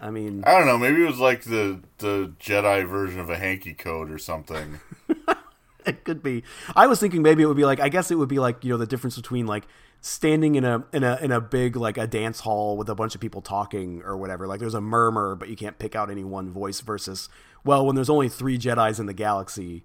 [0.00, 0.78] I mean, I don't know.
[0.78, 4.78] Maybe it was like the the Jedi version of a hanky code or something.
[5.86, 6.42] it could be.
[6.74, 8.70] I was thinking maybe it would be like I guess it would be like you
[8.70, 9.66] know the difference between like
[10.00, 13.14] standing in a in a in a big like a dance hall with a bunch
[13.14, 14.46] of people talking or whatever.
[14.46, 16.80] Like there's a murmur, but you can't pick out any one voice.
[16.80, 17.28] Versus
[17.64, 19.84] well, when there's only three Jedi's in the galaxy,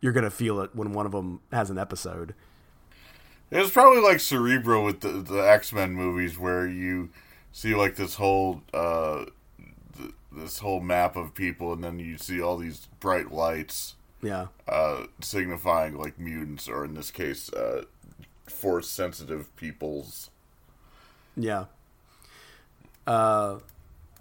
[0.00, 2.34] you're gonna feel it when one of them has an episode.
[3.50, 7.10] It was probably like Cerebro with the, the X Men movies, where you
[7.52, 9.26] see like this whole uh,
[9.96, 13.95] th- this whole map of people, and then you see all these bright lights
[14.26, 14.46] yeah.
[14.68, 17.84] Uh, signifying like mutants, or in this case, uh,
[18.46, 20.30] force sensitive peoples.
[21.36, 21.66] Yeah.
[23.06, 23.58] Uh,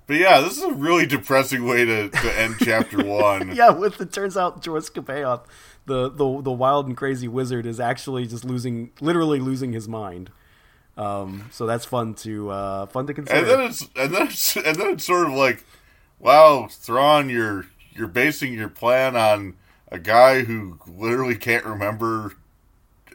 [0.07, 3.55] but yeah, this is a really depressing way to, to end chapter one.
[3.55, 5.45] yeah, with it turns out George C'baoth,
[5.85, 10.29] the, the the wild and crazy wizard, is actually just losing, literally losing his mind.
[10.97, 13.39] Um, so that's fun to uh, fun to consider.
[13.39, 15.65] And then it's and then it's, and then it's sort of like,
[16.19, 19.55] wow, Thrawn, you're you're basing your plan on
[19.89, 22.33] a guy who literally can't remember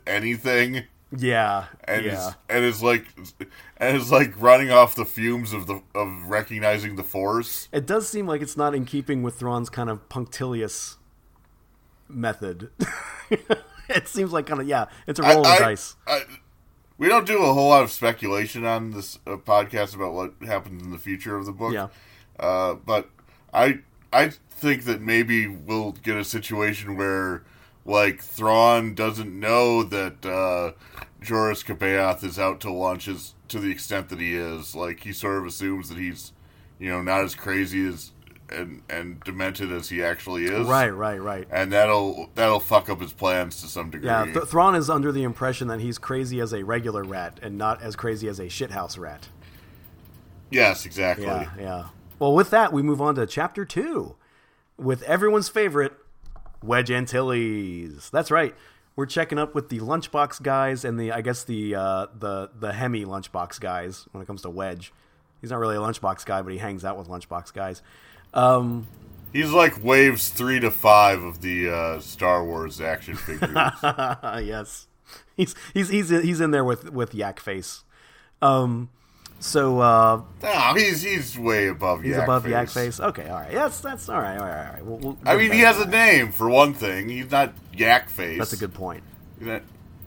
[0.07, 0.85] anything.
[1.17, 2.29] Yeah, and yeah.
[2.29, 3.05] Is, and is like
[3.79, 7.69] and is like running off the fumes of the of recognizing the force.
[7.73, 10.99] It does seem like it's not in keeping with Thrawn's kind of punctilious
[12.09, 12.71] method.
[13.89, 15.97] it seems like kind of yeah, it's a roll I, of I, dice.
[16.07, 16.23] I,
[16.97, 20.83] we don't do a whole lot of speculation on this uh, podcast about what happens
[20.83, 21.73] in the future of the book.
[21.73, 21.89] Yeah,
[22.39, 23.11] uh, but
[23.53, 23.81] I
[24.13, 27.42] I think that maybe we'll get a situation where
[27.85, 30.73] like Thrawn doesn't know that uh,
[31.23, 34.75] Joruus C'baoth is out to lunch as to the extent that he is.
[34.75, 36.33] Like he sort of assumes that he's,
[36.79, 38.12] you know, not as crazy as
[38.51, 40.66] and and demented as he actually is.
[40.66, 41.46] Right, right, right.
[41.51, 44.09] And that'll that'll fuck up his plans to some degree.
[44.09, 47.57] Yeah, Th- Thrawn is under the impression that he's crazy as a regular rat and
[47.57, 49.29] not as crazy as a shithouse rat.
[50.51, 51.27] Yes, exactly.
[51.27, 51.87] Yeah, yeah.
[52.18, 54.16] Well, with that, we move on to chapter two
[54.81, 55.93] with everyone's favorite,
[56.62, 58.11] Wedge Antilles.
[58.11, 58.55] That's right.
[58.97, 62.73] We're checking up with the Lunchbox guys and the I guess the uh, the the
[62.73, 64.93] Hemi Lunchbox guys when it comes to Wedge.
[65.40, 67.83] He's not really a Lunchbox guy, but he hangs out with Lunchbox guys.
[68.35, 68.87] Um,
[69.33, 73.51] He's like waves three to five of the uh, Star Wars action figures.
[73.53, 74.88] yes,
[75.37, 77.85] he's he's he's he's in there with with Yak Face.
[78.43, 78.90] Um,
[79.40, 82.03] so uh, no, he's he's way above.
[82.03, 82.53] He's Yak above Face.
[82.53, 83.00] Yak Face.
[83.00, 83.53] Okay, all right.
[83.53, 84.37] That's that's all right.
[84.37, 84.85] All right, all right.
[84.85, 87.09] We'll, we'll I mean, he has a name for one thing.
[87.09, 88.38] He's not Yak Face.
[88.38, 89.03] That's a good point.
[89.40, 89.62] That,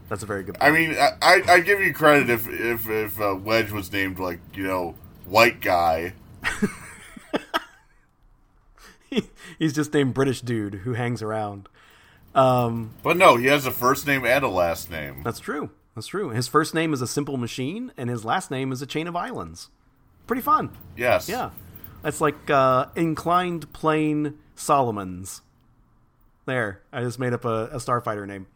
[0.08, 0.60] that's a very good.
[0.60, 0.72] point.
[0.72, 4.40] I mean, I I give you credit if if if uh, Wedge was named like
[4.54, 4.94] you know
[5.26, 6.14] white guy.
[9.10, 9.24] he,
[9.60, 11.68] he's just named British dude who hangs around.
[12.36, 15.24] Um, but no, he has a first name and a last name.
[15.24, 15.72] That's true.
[15.96, 16.30] That's true.
[16.30, 19.16] His first name is a simple machine, and his last name is a chain of
[19.16, 19.70] islands.
[20.26, 20.72] Pretty fun.
[20.98, 21.30] Yes.
[21.30, 21.52] Yeah.
[22.02, 25.42] That's like uh, inclined plane Solomons.
[26.46, 28.48] There, I just made up a, a starfighter name,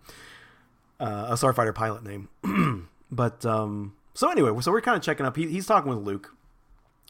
[0.99, 2.27] uh, a starfighter pilot name.
[3.11, 5.37] but um, so anyway, so we're kind of checking up.
[5.37, 6.35] He, he's talking with Luke.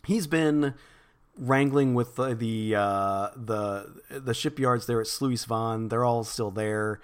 [0.06, 0.76] He's been
[1.36, 5.88] wrangling with the the uh, the, the shipyards there at Sluis Van.
[5.88, 7.00] They're all still there.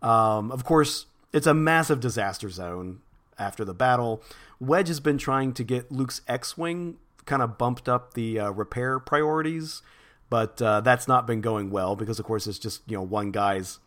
[0.00, 3.00] Um, of course, it's a massive disaster zone
[3.38, 4.22] after the battle.
[4.60, 8.98] Wedge has been trying to get Luke's X-wing kind of bumped up the uh, repair
[8.98, 9.82] priorities,
[10.30, 13.30] but uh, that's not been going well because, of course, it's just you know one
[13.30, 13.78] guy's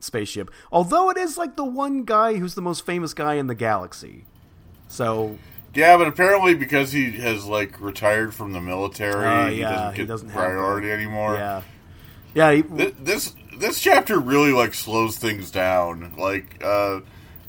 [0.00, 0.50] spaceship.
[0.70, 4.24] Although it is like the one guy who's the most famous guy in the galaxy.
[4.88, 5.38] So
[5.74, 9.96] yeah, but apparently because he has like retired from the military, uh, he doesn't he
[10.02, 11.34] get doesn't priority anymore.
[11.34, 11.62] yeah,
[12.34, 12.52] yeah.
[12.52, 16.12] He, Th- This this chapter really like slows things down.
[16.18, 17.00] Like uh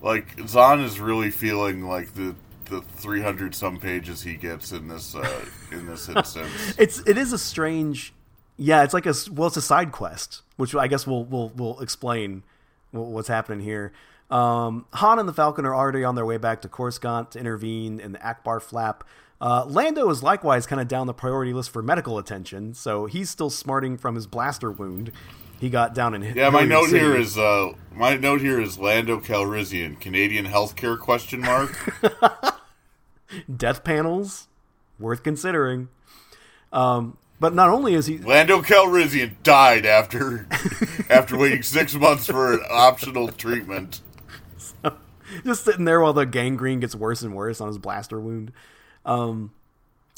[0.02, 5.16] like Zahn is really feeling like the the 300 some pages he gets in this
[5.16, 6.76] uh in this instance.
[6.78, 8.14] it's it is a strange
[8.58, 11.80] yeah it's like a well it's a side quest which i guess we'll we'll, we'll
[11.82, 12.42] explain
[12.92, 13.92] what's happening here
[14.32, 18.00] um, han and the falcon are already on their way back to coruscant to intervene
[18.00, 19.04] in the Ackbar flap
[19.42, 23.30] uh, lando is likewise kind of down the priority list for medical attention so he's
[23.30, 25.12] still smarting from his blaster wound
[25.64, 27.00] he got down in Yeah, my note City.
[27.00, 31.80] here is uh my note here is Lando Calrissian, Canadian healthcare question mark.
[33.58, 34.50] death panels
[35.00, 35.88] worth considering
[36.74, 40.48] um, but not only is he Lando Calrissian died after
[41.10, 44.02] after waiting 6 months for an optional treatment.
[45.46, 48.52] just sitting there while the gangrene gets worse and worse on his blaster wound.
[49.06, 49.54] Um,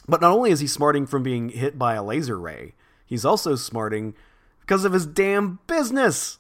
[0.08, 2.74] but not only is he smarting from being hit by a laser ray,
[3.06, 4.16] he's also smarting
[4.66, 6.40] because of his damn business.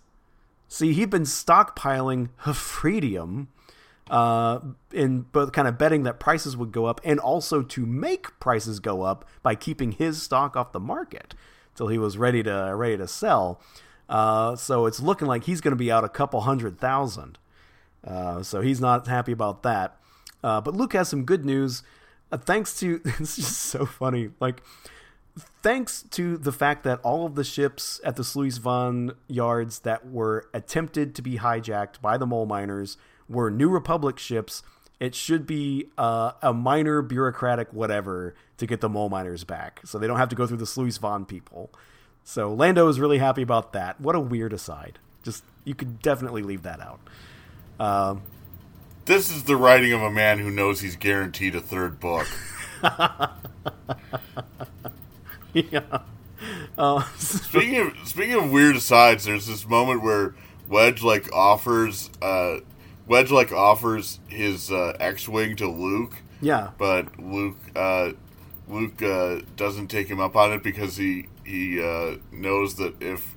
[0.67, 3.47] See, he'd been stockpiling Hafredium,
[4.09, 4.59] uh,
[4.91, 8.79] in both kind of betting that prices would go up and also to make prices
[8.79, 11.33] go up by keeping his stock off the market
[11.75, 13.61] till he was ready to ready to sell.
[14.07, 17.37] Uh, so it's looking like he's going to be out a couple hundred thousand.
[18.03, 19.99] Uh, so he's not happy about that.
[20.43, 21.81] Uh, but Luke has some good news.
[22.31, 24.29] Uh, thanks to it's just so funny.
[24.39, 24.61] Like
[25.37, 30.07] thanks to the fact that all of the ships at the Sluis Van yards that
[30.09, 34.63] were attempted to be hijacked by the mole miners were New Republic ships.
[34.99, 39.99] It should be uh, a minor bureaucratic whatever to get the mole miners back, so
[39.99, 41.69] they don't have to go through the Sluis Van people.
[42.23, 43.99] So Lando is really happy about that.
[43.99, 44.99] What a weird aside.
[45.23, 46.99] Just you could definitely leave that out.
[47.79, 48.21] Um,
[49.05, 52.27] This is the writing of a man who knows he's guaranteed a third book.
[55.55, 55.99] yeah.
[56.77, 60.35] Uh, Speaking of speaking of weird asides, there's this moment where
[60.67, 62.57] Wedge like offers uh,
[63.07, 66.71] Wedge like offers his uh, X-wing to Luke, yeah.
[66.77, 68.11] but Luke uh,
[68.67, 73.35] Luke uh, doesn't take him up on it because he he uh, knows that if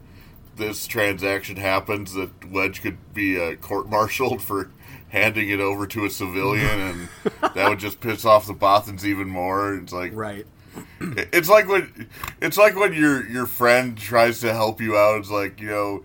[0.57, 4.71] this transaction happens, that Wedge could be uh, court-martialed for
[5.11, 7.09] handing it over to a civilian, and
[7.55, 9.75] that would just piss off the Bothans even more.
[9.75, 10.47] It's like Right.
[11.01, 12.09] it's like when
[12.41, 15.21] it's like when your your friend tries to help you out.
[15.21, 16.05] It's like you know,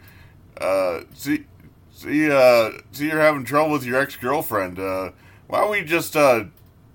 [0.59, 1.45] uh, see,
[1.91, 4.79] see, uh, see, you're having trouble with your ex girlfriend.
[4.79, 5.11] Uh,
[5.47, 6.45] why don't we just uh,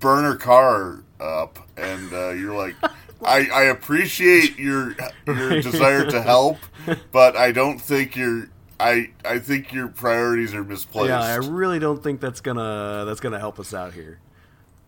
[0.01, 1.59] burn her car up?
[1.77, 2.75] And uh, you're like,
[3.25, 6.59] I, I appreciate your your desire to help,
[7.13, 8.49] but I don't think your
[8.81, 11.09] I I think your priorities are misplaced.
[11.09, 14.21] Yeah, I really don't think that's gonna that's gonna help us out here.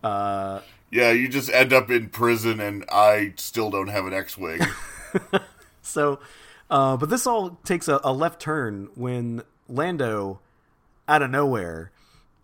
[0.03, 4.59] Uh, Yeah, you just end up in prison, and I still don't have an X-wing.
[5.81, 6.19] so,
[6.69, 10.41] uh, but this all takes a, a left turn when Lando,
[11.07, 11.91] out of nowhere,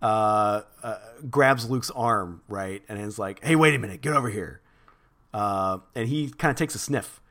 [0.01, 0.97] uh, uh,
[1.29, 4.61] grabs Luke's arm, right, and is like, "Hey, wait a minute, get over here."
[5.33, 7.21] Uh, and he kind of takes a sniff,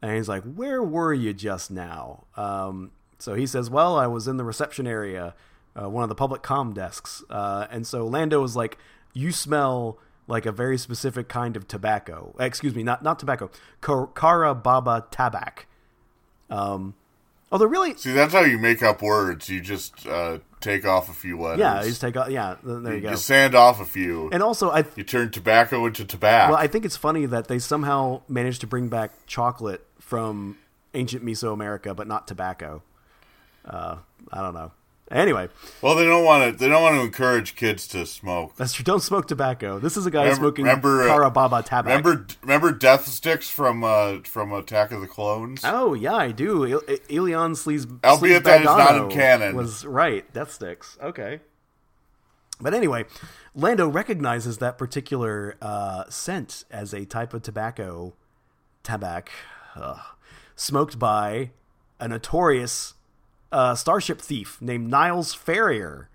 [0.00, 4.26] and he's like, "Where were you just now?" Um, so he says, "Well, I was
[4.26, 5.34] in the reception area,
[5.78, 8.78] uh, one of the public comm desks." Uh, and so Lando is like,
[9.12, 12.34] "You smell like a very specific kind of tobacco.
[12.38, 13.50] Excuse me, not not tobacco.
[13.80, 15.64] Kar- Carababba tabac."
[16.48, 16.94] Um,
[17.50, 19.48] although really, See, that's how you make up words.
[19.48, 21.58] You just uh, take off a few letters.
[21.60, 22.30] yeah, you just take out.
[22.30, 23.10] Yeah, there you go.
[23.10, 24.30] You sand off a few.
[24.30, 26.52] And also, I you turn tobacco into tobacco.
[26.52, 30.56] Well, I think it's funny that they somehow managed to bring back chocolate from
[30.94, 32.82] ancient Mesoamerica, but not tobacco.
[33.64, 33.96] Uh,
[34.32, 34.72] I don't know.
[35.08, 35.48] Anyway,
[35.82, 36.58] well, they don't want to.
[36.58, 38.56] They don't want to encourage kids to smoke.
[38.56, 38.82] that's true.
[38.82, 39.78] Don't smoke tobacco.
[39.78, 41.84] This is a guy Remember- smoking remember, uh, Carababba tabac.
[41.84, 45.60] Remember, remember Death Sticks from uh, from Attack of the Clones.
[45.62, 46.82] Oh yeah, I do.
[47.08, 49.54] Ilion Sleaze, Albeit Sleaze that is not in canon.
[49.54, 50.30] Was right.
[50.32, 50.98] Death sticks.
[51.00, 51.38] Okay.
[52.60, 53.04] But anyway,
[53.54, 58.14] Lando recognizes that particular uh, scent as a type of tobacco,
[58.82, 59.28] tabac,
[59.76, 60.00] ugh,
[60.56, 61.50] smoked by
[62.00, 62.94] a notorious
[63.52, 66.08] uh, starship thief named Niles Ferrier.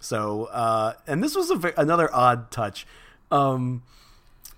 [0.00, 2.86] So, uh, and this was a, another odd touch.
[3.30, 3.82] Um,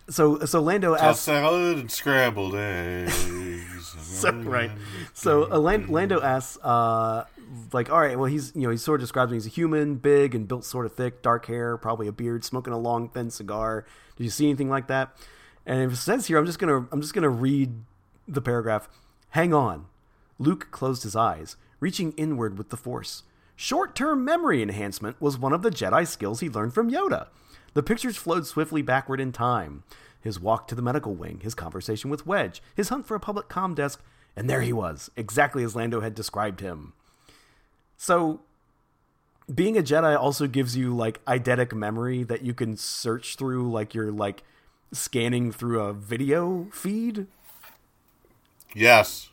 [0.09, 3.15] so, so Lando asks, salad and scrambled eggs.
[4.01, 4.71] so, right.
[5.15, 7.25] So uh, Lando asks, uh,
[7.73, 9.37] like, all right, well, he's you know he sort of describes him.
[9.37, 12.73] He's a human, big and built, sort of thick, dark hair, probably a beard, smoking
[12.73, 13.85] a long, thin cigar.
[14.17, 15.17] Did you see anything like that?
[15.65, 17.73] And it says here, I'm just gonna I'm just gonna read
[18.27, 18.89] the paragraph.
[19.31, 19.87] Hang on.
[20.39, 23.23] Luke closed his eyes, reaching inward with the Force.
[23.55, 27.29] Short-term memory enhancement was one of the Jedi skills he learned from Yoda.
[27.75, 29.83] The pictures flowed swiftly backward in time.
[30.21, 33.49] His walk to the medical wing, his conversation with Wedge, his hunt for a public
[33.49, 34.03] comm desk,
[34.35, 36.93] and there he was, exactly as Lando had described him.
[37.97, 38.41] So,
[39.53, 43.95] being a Jedi also gives you like eidetic memory that you can search through, like
[43.95, 44.43] you're like
[44.93, 47.27] scanning through a video feed.
[48.75, 49.31] Yes.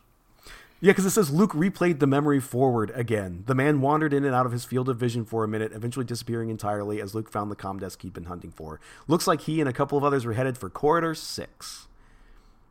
[0.83, 3.45] Yeah, because it says Luke replayed the memory forward again.
[3.45, 6.03] The man wandered in and out of his field of vision for a minute, eventually
[6.03, 8.81] disappearing entirely as Luke found the comm desk he'd been hunting for.
[9.07, 11.87] Looks like he and a couple of others were headed for Corridor 6.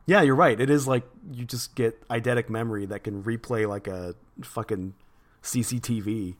[0.05, 0.61] Yeah, you're right.
[0.61, 1.01] It is like
[1.31, 4.93] you just get eidetic memory that can replay like a fucking
[5.41, 6.35] CCTV.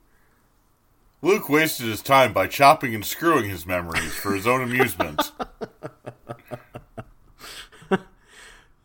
[1.24, 5.32] Luke wasted his time by chopping and screwing his memories for his own amusement.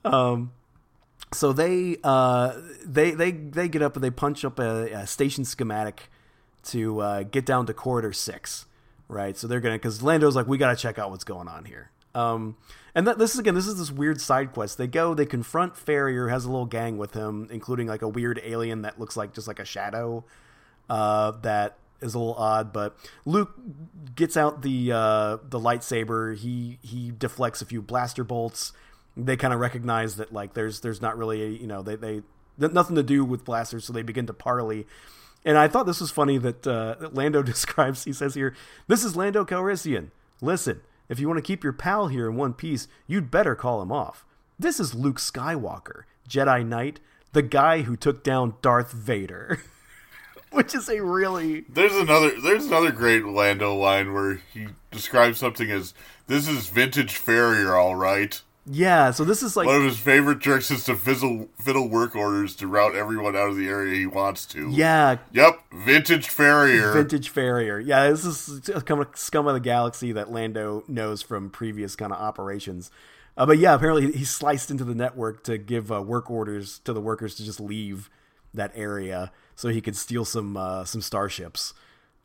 [0.04, 0.52] Um,
[1.32, 2.54] so they uh,
[2.84, 6.10] they they they get up and they punch up a, a station schematic
[6.64, 8.66] to uh, get down to corridor six,
[9.08, 9.36] right?
[9.36, 11.90] So they're gonna because Lando's like, we gotta check out what's going on here.
[12.14, 12.56] Um,
[12.94, 14.78] and that, this is again, this is this weird side quest.
[14.78, 18.40] They go, they confront Ferrier, has a little gang with him, including like a weird
[18.42, 20.24] alien that looks like just like a shadow.
[20.88, 23.52] Uh, that is a little odd, but Luke
[24.14, 26.36] gets out the uh, the lightsaber.
[26.36, 28.72] He he deflects a few blaster bolts.
[29.18, 32.22] They kind of recognize that like there's there's not really you know they they
[32.58, 34.86] nothing to do with blasters, so they begin to parley.
[35.44, 38.04] And I thought this was funny that, uh, that Lando describes.
[38.04, 38.54] He says here,
[38.86, 40.10] "This is Lando Calrissian.
[40.40, 43.82] Listen, if you want to keep your pal here in one piece, you'd better call
[43.82, 44.24] him off.
[44.58, 47.00] This is Luke Skywalker, Jedi Knight,
[47.32, 49.60] the guy who took down Darth Vader."
[50.50, 55.70] Which is a really There's another there's another great Lando line where he describes something
[55.70, 55.92] as
[56.26, 58.40] this is vintage Ferrier, all right.
[58.70, 59.10] Yeah.
[59.12, 62.54] So this is like One of his favorite tricks is to fizzle, fiddle work orders
[62.56, 64.68] to route everyone out of the area he wants to.
[64.70, 66.92] yeah, Yep, vintage Ferrier.
[66.92, 67.78] vintage Ferrier.
[67.78, 72.12] Yeah, this is kind of scum of the galaxy that Lando knows from previous kind
[72.12, 72.90] of operations.
[73.36, 76.92] Uh, but yeah, apparently he sliced into the network to give uh, work orders to
[76.92, 78.10] the workers to just leave
[78.52, 81.72] that area so he could steal some uh, some starships.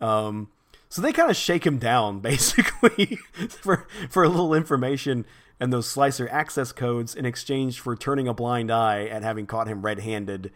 [0.02, 0.50] Um,
[0.94, 3.18] so they kind of shake him down basically
[3.50, 5.26] for for a little information
[5.60, 9.68] and those slicer access codes in exchange for turning a blind eye at having caught
[9.68, 10.52] him red-handed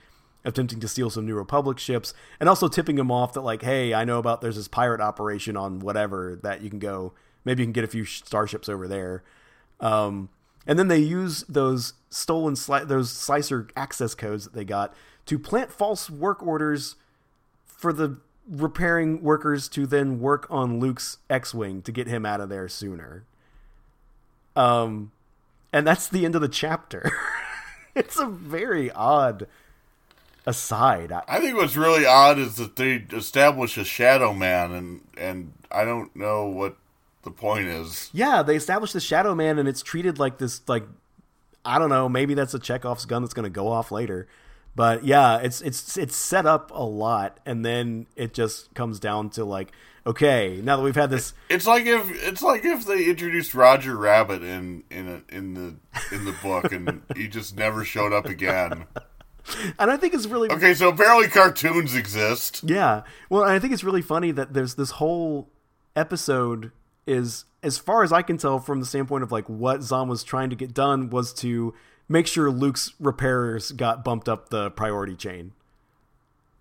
[0.46, 3.94] attempting to steal some New Republic ships, and also tipping him off that like, hey,
[3.94, 7.14] I know about there's this pirate operation on whatever that you can go.
[7.44, 9.24] Maybe you can get a few starships over there.
[9.80, 10.30] Um,
[10.66, 14.94] and then they use those stolen sli- those slicer access codes that they got
[15.26, 16.96] to plant false work orders
[17.66, 18.20] for the
[18.50, 23.24] repairing workers to then work on Luke's X-wing to get him out of there sooner.
[24.56, 25.12] Um,
[25.74, 27.12] and that's the end of the chapter.
[27.96, 29.48] it's a very odd
[30.46, 31.12] aside.
[31.12, 35.54] I, I think what's really odd is that they establish a Shadow Man, and and
[35.72, 36.78] I don't know what
[37.24, 38.10] the point is.
[38.14, 40.62] yeah, they establish the Shadow Man, and it's treated like this.
[40.68, 40.86] Like
[41.64, 44.28] I don't know, maybe that's a Chekhov's gun that's going to go off later.
[44.78, 49.32] But yeah, it's it's it's set up a lot, and then it just comes down
[49.32, 49.72] to like,
[50.06, 53.98] okay, now that we've had this, It's like if it's like if they introduced Roger
[53.98, 55.76] Rabbit in in a, in the
[56.16, 58.86] in the book, and he just never showed up again.
[59.80, 62.62] and I think it's really Okay, so apparently cartoons exist.
[62.64, 63.02] Yeah.
[63.32, 65.50] Well, I think it's really funny that there's this whole
[65.96, 66.72] episode
[67.08, 70.24] is as far as I can tell from the standpoint of like what Zahn was
[70.24, 71.74] trying to get done was to
[72.10, 75.54] make sure Luke's repairs got bumped up the priority chain.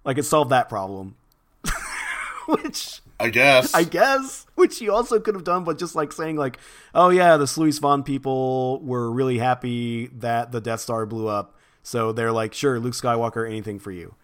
[0.04, 1.16] Like it solved that problem.
[2.46, 3.74] Which I guess.
[3.74, 6.58] I guess, which you also could have done, but just like saying like,
[6.94, 11.54] oh yeah, the Sluis Van people were really happy that the Death Star blew up,
[11.82, 14.14] so they're like, sure, Luke Skywalker, anything for you.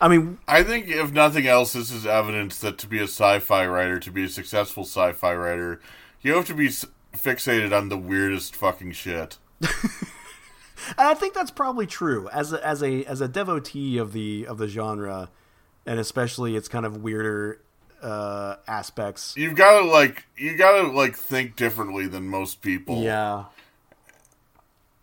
[0.00, 3.66] I mean, I think if nothing else, this is evidence that to be a sci-fi
[3.66, 5.80] writer, to be a successful sci-fi writer,
[6.22, 6.68] you have to be
[7.14, 9.38] fixated on the weirdest fucking shit.
[10.88, 14.46] And I think that's probably true as a, as a as a devotee of the
[14.46, 15.30] of the genre,
[15.86, 17.60] and especially its kind of weirder
[18.02, 19.34] uh, aspects.
[19.36, 23.02] You've got to like, you got to like think differently than most people.
[23.02, 23.46] Yeah,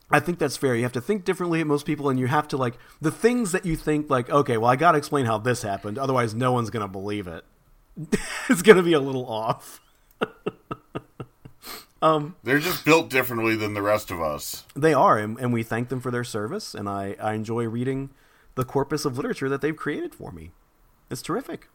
[0.09, 0.75] I think that's fair.
[0.75, 3.51] You have to think differently at most people, and you have to like the things
[3.51, 6.51] that you think like, okay, well, I got to explain how this happened, otherwise, no
[6.51, 7.43] one's gonna believe it.
[8.11, 8.19] it.
[8.49, 9.81] is going to be a little off.
[12.01, 14.65] They're just built differently than the rest of us.
[14.75, 16.73] They are, and, and we thank them for their service.
[16.73, 18.09] And I, I enjoy reading
[18.55, 20.51] the corpus of literature that they've created for me.
[21.09, 21.69] It's terrific.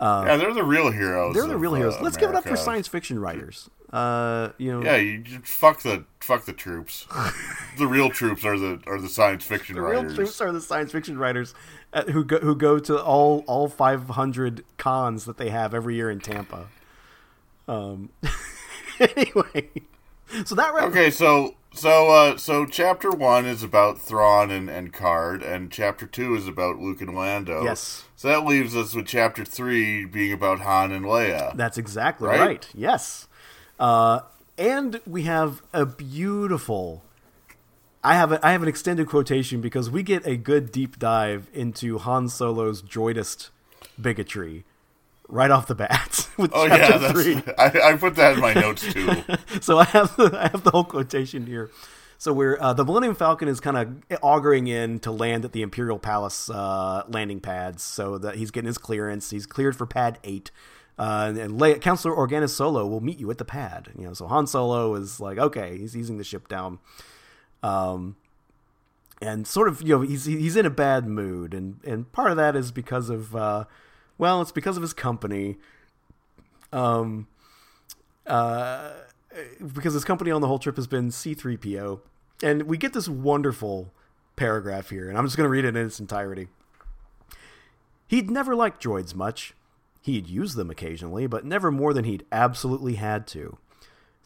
[0.00, 1.34] yeah, they're the real heroes.
[1.34, 1.94] They're the of, real heroes.
[1.94, 3.70] uh, Let's give it up for science fiction writers.
[3.92, 7.06] Uh, you know, Yeah, you just fuck the fuck the troops.
[7.78, 10.02] the real troops are the are the science fiction writers.
[10.02, 11.54] the real troops are the science fiction writers
[11.92, 16.10] uh, who go, who go to all all 500 cons that they have every year
[16.10, 16.68] in Tampa.
[17.68, 18.10] Um.
[19.16, 19.70] anyway,
[20.44, 25.42] so that Okay, so so uh, so chapter one is about Thrawn and, and Karrde,
[25.42, 27.64] and chapter two is about Luke and Lando.
[27.64, 28.04] Yes.
[28.16, 31.56] So that leaves us with chapter three being about Han and Leia.
[31.56, 32.40] That's exactly Right?
[32.40, 32.68] right.
[32.74, 33.26] Yes.
[33.80, 34.20] Uh,
[34.58, 37.02] and we have a beautiful.
[38.04, 41.48] I have a, I have an extended quotation because we get a good deep dive
[41.54, 43.50] into Han Solo's droidist
[44.00, 44.64] bigotry
[45.28, 47.42] right off the bat with oh chapter yeah, that's, three.
[47.58, 49.24] I, I put that in my notes too.
[49.60, 51.70] so I have the, I have the whole quotation here.
[52.18, 55.62] So we're uh, the Millennium Falcon is kind of auguring in to land at the
[55.62, 59.30] Imperial Palace uh, landing pads, so that he's getting his clearance.
[59.30, 60.52] He's cleared for Pad Eight,
[60.98, 63.88] uh, and Leia, Counselor Organa Solo will meet you at the pad.
[63.98, 66.78] You know, so Han Solo is like, okay, he's easing the ship down,
[67.64, 68.14] um,
[69.20, 72.36] and sort of you know he's he's in a bad mood, and and part of
[72.36, 73.64] that is because of uh,
[74.18, 75.56] well, it's because of his company.
[76.72, 77.26] Um,
[78.26, 78.90] uh,
[79.74, 82.00] because his company on the whole trip has been C3PO.
[82.42, 83.92] And we get this wonderful
[84.36, 86.48] paragraph here, and I'm just going to read it in its entirety.
[88.06, 89.54] He'd never liked droids much.
[90.00, 93.58] He'd used them occasionally, but never more than he'd absolutely had to.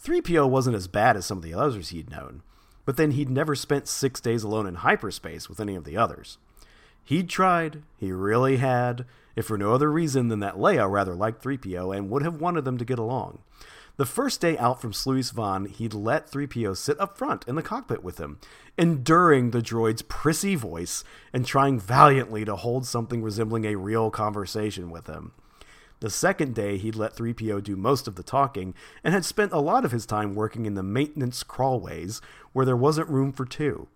[0.02, 2.42] 3PO wasn't as bad as some of the others he'd known,
[2.84, 6.38] but then he'd never spent six days alone in hyperspace with any of the others.
[7.04, 9.04] He'd tried, he really had,
[9.36, 12.64] if for no other reason than that Leia rather liked 3PO and would have wanted
[12.64, 13.38] them to get along.
[13.98, 17.62] The first day out from Sluis Van, he'd let 3PO sit up front in the
[17.62, 18.38] cockpit with him,
[18.76, 24.90] enduring the droid's prissy voice and trying valiantly to hold something resembling a real conversation
[24.90, 25.32] with him.
[26.00, 29.60] The second day, he'd let 3PO do most of the talking and had spent a
[29.60, 32.20] lot of his time working in the maintenance crawlways
[32.52, 33.88] where there wasn't room for two.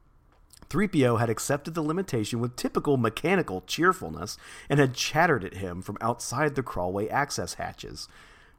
[0.70, 5.98] 3PO had accepted the limitation with typical mechanical cheerfulness and had chattered at him from
[6.00, 8.08] outside the crawlway access hatches.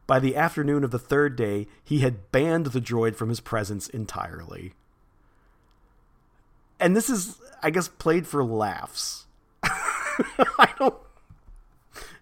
[0.05, 3.87] By the afternoon of the third day, he had banned the droid from his presence
[3.87, 4.73] entirely.
[6.79, 9.25] And this is, I guess, played for laughs.
[9.63, 10.95] I don't.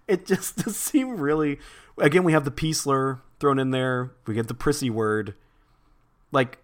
[0.08, 1.60] It just does seem really.
[1.98, 4.12] Again, we have the P slur thrown in there.
[4.28, 5.34] We get the prissy word.
[6.32, 6.60] Like,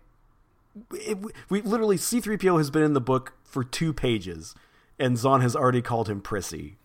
[0.94, 1.18] it,
[1.50, 4.56] we literally C3PO has been in the book for two pages,
[5.00, 6.78] and Zahn has already called him prissy.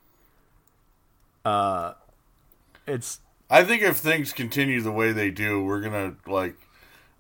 [1.44, 1.94] Uh,
[2.86, 6.56] it's I think if things continue the way they do, we're gonna like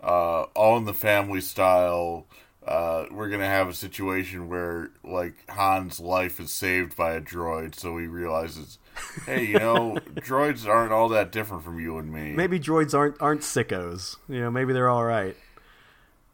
[0.02, 2.26] uh, all in the family style.
[2.66, 7.74] Uh, we're gonna have a situation where like Han's life is saved by a droid,
[7.74, 8.78] so he realizes,
[9.26, 12.32] hey, you know, droids aren't all that different from you and me.
[12.32, 14.16] maybe droids aren't aren't sickos.
[14.28, 15.34] You know, maybe they're all right.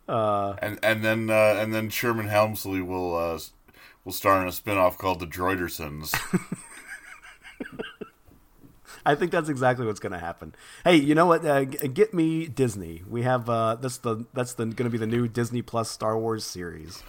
[0.08, 3.38] And and then uh, and then Sherman Hemsley will uh,
[4.04, 6.14] will star in a spin-off called The Droidersons.
[9.06, 10.52] I think that's exactly what's going to happen.
[10.82, 11.46] Hey, you know what?
[11.46, 13.04] Uh, get me Disney.
[13.08, 16.18] We have uh, that's the that's the going to be the new Disney Plus Star
[16.18, 17.04] Wars series.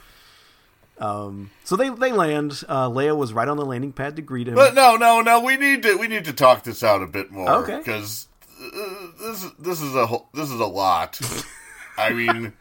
[1.00, 2.64] Um, so they they land.
[2.68, 4.56] Uh, Leia was right on the landing pad to greet him.
[4.56, 5.40] But no, no, no.
[5.42, 7.50] We need to we need to talk this out a bit more.
[7.64, 7.78] Okay.
[7.78, 8.28] Because
[8.60, 11.20] uh, this this is a this is a lot.
[11.98, 12.54] I mean,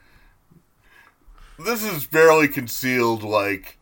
[1.59, 3.23] this is barely concealed.
[3.23, 3.79] Like,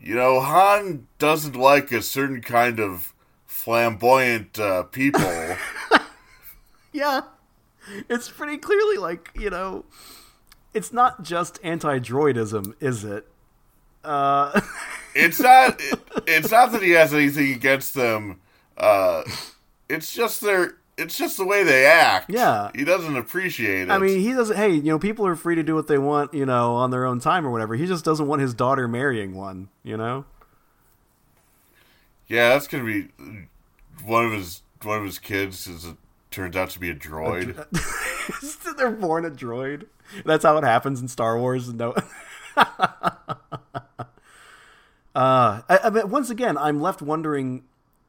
[0.00, 3.14] you know, Han doesn't like a certain kind of
[3.46, 5.56] flamboyant uh, people.
[6.92, 7.22] yeah,
[8.08, 9.84] it's pretty clearly like you know,
[10.74, 13.26] it's not just anti-droidism, is it?
[14.04, 14.60] Uh,
[15.14, 15.76] it's not.
[15.80, 18.40] It, it's not that he has anything against them.
[18.76, 19.22] Uh,
[19.88, 20.77] it's just their.
[20.98, 22.28] It's just the way they act.
[22.28, 22.70] Yeah.
[22.74, 23.90] he doesn't appreciate it.
[23.90, 24.56] I mean, he doesn't.
[24.56, 27.06] Hey, you know, people are free to do what they want, you know, on their
[27.06, 27.76] own time or whatever.
[27.76, 30.24] He just doesn't want his daughter marrying one, you know.
[32.26, 33.08] Yeah, that's gonna be
[34.04, 35.68] one of his one of his kids.
[35.68, 35.96] Is a,
[36.32, 37.64] turns out to be a droid.
[38.76, 39.86] They're born a droid.
[40.24, 41.72] That's how it happens in Star Wars.
[41.72, 41.92] No.
[42.56, 42.64] uh,
[45.14, 47.62] I, I mean, once again, I'm left wondering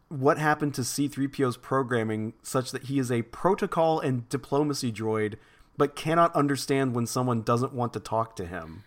[0.10, 5.36] what happened to C-3PO's programming such that he is a protocol and diplomacy droid,
[5.78, 8.84] but cannot understand when someone doesn't want to talk to him.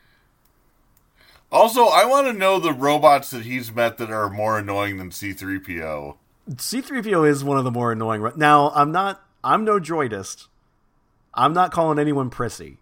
[1.51, 5.11] also, I want to know the robots that he's met that are more annoying than
[5.11, 6.17] C three PO.
[6.51, 8.29] C3PO is one of the more annoying.
[8.37, 9.23] Now, I'm not.
[9.45, 10.49] I'm no droidist.
[11.35, 12.79] I'm not calling anyone prissy.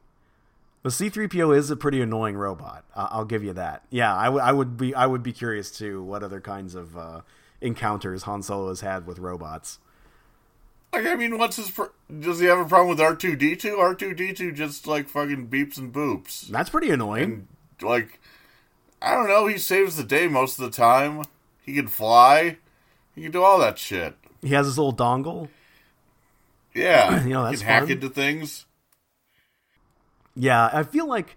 [0.83, 2.85] But C3PO is a pretty annoying robot.
[2.97, 3.85] I'll give you that.
[3.91, 4.95] Yeah, I, w- I would be.
[4.95, 6.03] I would be curious too.
[6.03, 7.21] What other kinds of uh,
[7.61, 9.79] encounters Han Solo has had with robots?
[10.93, 11.71] Like, I mean, what's his?
[11.71, 13.77] Pro- does he have a problem with R two D two?
[13.77, 16.49] R two D two just like fucking beeps and boops.
[16.49, 17.47] That's pretty annoying.
[17.81, 18.21] And, like,
[19.01, 19.47] I don't know.
[19.47, 21.23] He saves the day most of the time.
[21.63, 22.57] He can fly.
[23.15, 24.17] He can do all that shit.
[24.43, 25.49] He has his little dongle.
[26.75, 28.67] Yeah, you know, he that's can hack into things.
[30.35, 31.37] Yeah, I feel like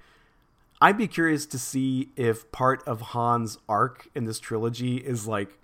[0.81, 5.59] I'd be curious to see if part of Han's arc in this trilogy is like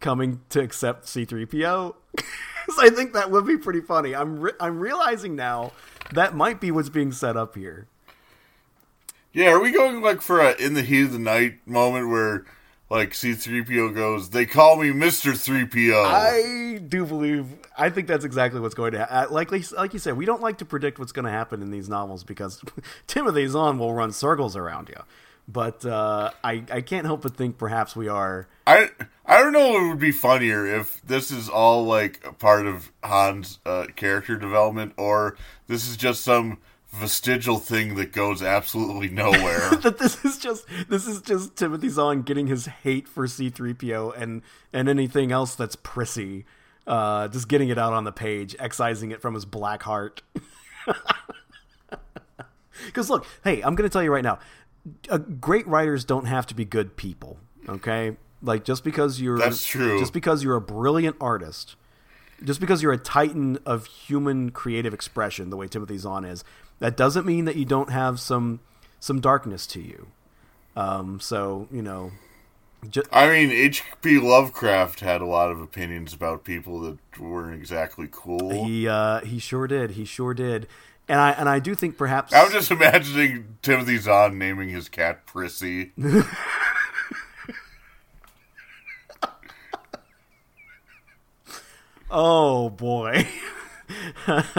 [0.00, 1.94] coming to accept C3PO.
[2.18, 4.14] so I think that would be pretty funny.
[4.14, 5.72] I'm re- I'm realizing now
[6.12, 7.86] that might be what's being set up here.
[9.32, 12.44] Yeah, are we going like for a in the heat of the night moment where
[12.90, 15.32] like C3PO goes, "They call me Mr.
[15.32, 17.46] 3PO." I do believe.
[17.78, 19.16] I think that's exactly what's going to happen.
[19.16, 21.70] Uh, like, like you said, we don't like to predict what's going to happen in
[21.70, 22.60] these novels because
[23.06, 25.00] Timothy Zahn will run circles around you.
[25.50, 28.46] But uh, I, I can't help but think perhaps we are.
[28.66, 28.90] I
[29.26, 32.92] I don't know It would be funnier if this is all like a part of
[33.02, 35.36] Han's uh, character development or
[35.66, 36.58] this is just some
[36.92, 39.70] vestigial thing that goes absolutely nowhere.
[39.82, 44.42] that this is just this is just Timothy Zahn getting his hate for C3PO and
[44.72, 46.44] and anything else that's prissy.
[46.86, 50.22] Uh, just getting it out on the page, excising it from his black heart.
[52.86, 54.38] Because look, hey, I'm going to tell you right now,
[55.08, 57.38] uh, great writers don't have to be good people.
[57.68, 59.98] Okay, like just because you're That's true.
[59.98, 61.76] Just because you're a brilliant artist,
[62.42, 66.44] just because you're a titan of human creative expression, the way Timothy Zahn is,
[66.78, 68.60] that doesn't mean that you don't have some
[68.98, 70.08] some darkness to you.
[70.76, 72.12] Um, so you know,
[72.88, 74.18] ju- I mean, H.P.
[74.18, 78.64] Lovecraft had a lot of opinions about people that weren't exactly cool.
[78.64, 79.92] he uh, he sure did.
[79.92, 80.66] He sure did.
[81.10, 85.26] And I and I do think perhaps I'm just imagining Timothy Zahn naming his cat
[85.26, 85.90] Prissy.
[92.12, 93.26] oh boy.
[94.26, 94.52] but,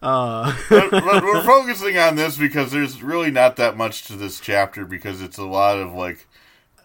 [0.00, 5.22] but we're focusing on this because there's really not that much to this chapter because
[5.22, 6.26] it's a lot of like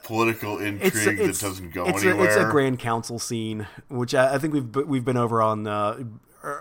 [0.03, 2.27] political intrigue it's, it's, that doesn't go it's anywhere.
[2.27, 5.65] A, it's a grand council scene, which I, I think we've we've been over on
[5.65, 6.03] uh,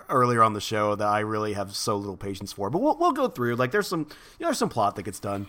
[0.08, 2.70] earlier on the show that I really have so little patience for.
[2.70, 3.56] But we'll we'll go through.
[3.56, 5.46] Like there's some you know, there's some plot that gets done.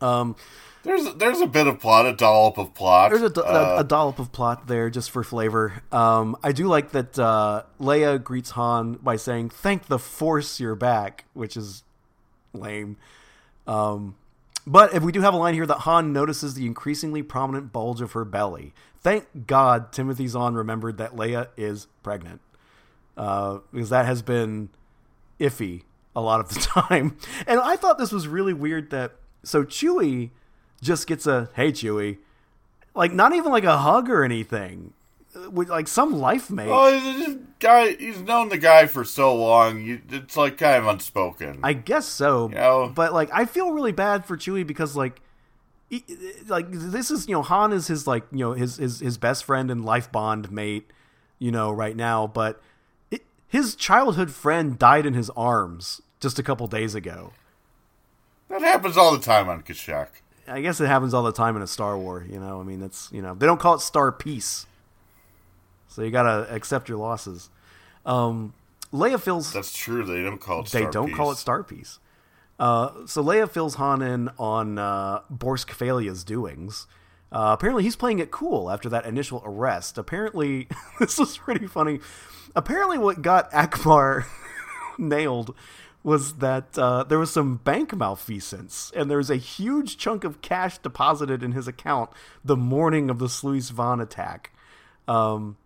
[0.00, 0.36] Um,
[0.82, 3.10] there's there's a bit of plot, a dollop of plot.
[3.10, 5.82] There's a, Uh, a, a dollop of plot there just for flavor.
[5.90, 10.76] Um, I do like that uh, Leia greets Han by saying, "Thank the Force you're
[10.76, 11.82] back," which is
[12.52, 12.96] lame.
[13.66, 14.14] Um,
[14.66, 18.00] but if we do have a line here that Han notices the increasingly prominent bulge
[18.00, 18.72] of her belly.
[19.00, 22.40] Thank God Timothy Zahn remembered that Leia is pregnant.
[23.16, 24.68] Uh, because that has been
[25.40, 25.82] iffy
[26.14, 27.16] a lot of the time.
[27.46, 29.12] And I thought this was really weird that
[29.42, 30.30] so Chewie
[30.82, 32.18] just gets a hey Chewie,
[32.94, 34.92] like not even like a hug or anything,
[35.50, 36.68] with like some life mate.
[36.70, 37.92] Oh, he's a guy.
[37.94, 39.82] He's known the guy for so long.
[39.82, 41.60] You, it's like kind of unspoken.
[41.62, 42.92] I guess so, You know?
[42.94, 45.20] but like I feel really bad for Chewie because like.
[46.48, 49.44] Like this is you know Han is his like you know his his his best
[49.44, 50.90] friend and life bond mate,
[51.38, 52.26] you know right now.
[52.26, 52.60] But
[53.56, 57.32] his childhood friend died in his arms just a couple days ago.
[58.50, 60.08] that happens all the time on Kashyyyk.
[60.46, 62.24] I guess it happens all the time in a Star War.
[62.30, 64.66] You know, I mean, that's you know they don't call it Star Peace,
[65.88, 67.48] so you gotta accept your losses.
[68.04, 68.52] Um,
[68.92, 70.04] Leia feels That's true.
[70.04, 70.66] They don't call it.
[70.66, 71.40] they Star don't call it Peace.
[71.40, 71.98] Star Peace.
[72.58, 76.86] Uh, so Leia fills Han in on uh, Borsk doings.
[77.32, 79.98] Uh, apparently, he's playing it cool after that initial arrest.
[79.98, 80.68] Apparently,
[81.00, 82.00] this was pretty funny.
[82.54, 84.24] Apparently, what got Ackbar
[84.98, 85.54] nailed
[86.02, 90.40] was that uh, there was some bank malfeasance, and there was a huge chunk of
[90.40, 92.10] cash deposited in his account
[92.44, 94.52] the morning of the Sluis Van attack.
[95.08, 95.56] Um,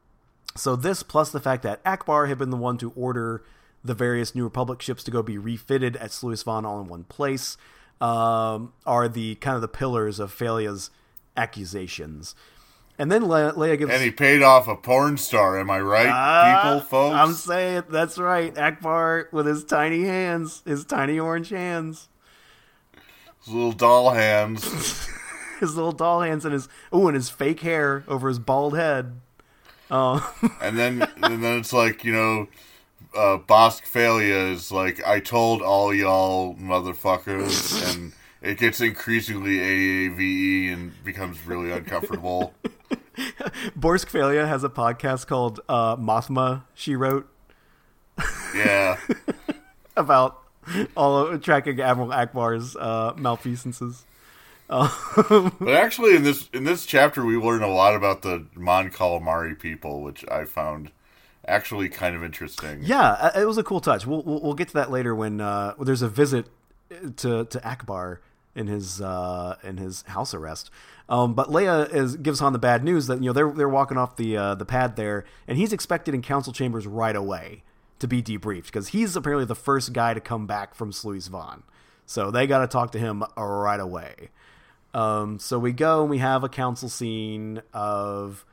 [0.56, 3.44] so this, plus the fact that Ackbar had been the one to order
[3.84, 7.04] the various New Republic ships to go be refitted at Sluis Van all in one
[7.04, 7.58] place,
[8.00, 10.90] um, are the kind of the pillars of Fey'lya's
[11.40, 12.34] accusations.
[12.98, 13.90] And then Le- Leia gives.
[13.90, 15.58] And he paid off a porn star.
[15.58, 17.16] Am I right, Ah, people, folks?
[17.16, 18.54] I'm saying that's right.
[18.54, 22.08] Ackbar with his tiny hands, his tiny orange hands,
[23.44, 24.64] His little doll hands.
[25.60, 29.18] his little doll hands, and his oh, and his fake hair over his bald head.
[29.90, 30.20] Oh,
[30.60, 32.48] and then and then it's like you know,
[33.16, 38.12] uh, Borsk Fey'lya is like I told all y'all motherfuckers, and
[38.42, 42.54] it gets increasingly AAVE and becomes really uncomfortable.
[43.78, 46.62] Borsk has a podcast called uh, Mothma.
[46.74, 47.28] She wrote
[48.54, 48.98] Yeah.
[49.96, 50.42] about
[50.96, 54.04] all of, tracking Admiral Ackbar's uh, malfeasances.
[54.70, 59.58] But actually, in this in this chapter, we learn a lot about the Mon Calamari
[59.58, 60.92] people, which I found
[61.46, 62.78] actually kind of interesting.
[62.82, 64.06] Yeah, uh, it was a cool touch.
[64.06, 66.46] We'll we'll, we'll get to that later when uh, there's a visit
[66.88, 68.18] to to Ackbar
[68.54, 70.70] in his uh, in his house arrest.
[71.08, 73.98] Um, but Leia is gives Han the bad news that you know they're they're walking
[73.98, 77.62] off the uh, the pad there, and he's expected in council chambers right away
[77.98, 81.62] to be debriefed because he's apparently the first guy to come back from Sluis Van.
[82.06, 84.30] So they got to talk to him right away.
[84.92, 88.44] Um, so we go and we have a council scene of,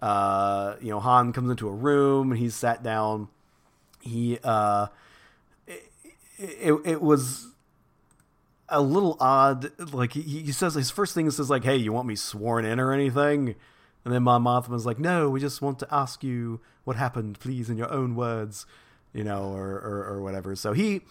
[0.00, 3.28] uh, you know, Han comes into a room and he's sat down.
[4.00, 4.86] He, uh,
[5.66, 5.82] it,
[6.38, 7.48] it, it was
[8.74, 9.70] a little odd.
[9.92, 12.64] Like he, he says his first thing is says like, "Hey, you want me sworn
[12.64, 13.54] in or anything?"
[14.04, 17.70] And then Mon Mothma's like, "No, we just want to ask you what happened, please,
[17.70, 18.66] in your own words."
[19.12, 20.56] You know, or, or, or whatever.
[20.56, 21.02] So he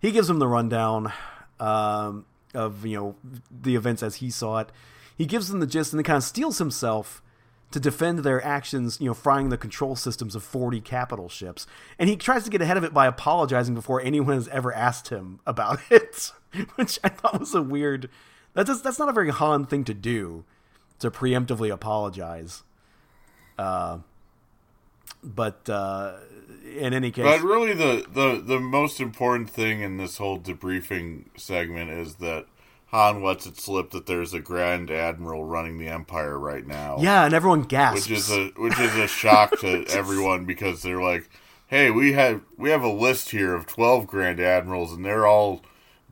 [0.00, 1.12] he gives him the rundown.
[1.58, 3.16] Um, of you know
[3.50, 4.70] the events as he saw it.
[5.16, 7.22] He gives them the gist and then kind of steals himself
[7.70, 11.66] to defend their actions, you know, frying the control systems of 40 capital ships.
[11.98, 15.08] And he tries to get ahead of it by apologizing before anyone has ever asked
[15.08, 16.32] him about it,
[16.74, 18.10] which I thought was a weird.
[18.54, 20.44] That's just, that's not a very Han thing to do,
[20.98, 22.64] to preemptively apologize.
[23.56, 23.98] Uh,
[25.22, 26.14] but uh,
[26.76, 31.24] in any case, But really, the, the the most important thing in this whole debriefing
[31.36, 32.46] segment is that
[32.90, 36.96] Han lets it slip that there's a Grand Admiral running the Empire right now.
[36.98, 38.08] yeah, and everyone gasps.
[38.08, 41.30] which is a which is a shock to everyone because they're like,
[41.68, 45.62] "Hey, we have we have a list here of twelve Grand Admirals, and they're all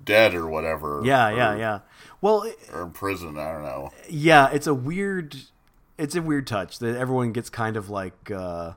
[0.04, 1.78] dead or whatever." yeah, or, yeah, yeah.
[2.20, 3.36] Well, or in prison.
[3.38, 3.90] I don't know.
[4.08, 5.36] yeah, it's a weird,
[5.96, 8.74] it's a weird touch that everyone gets kind of like, uh,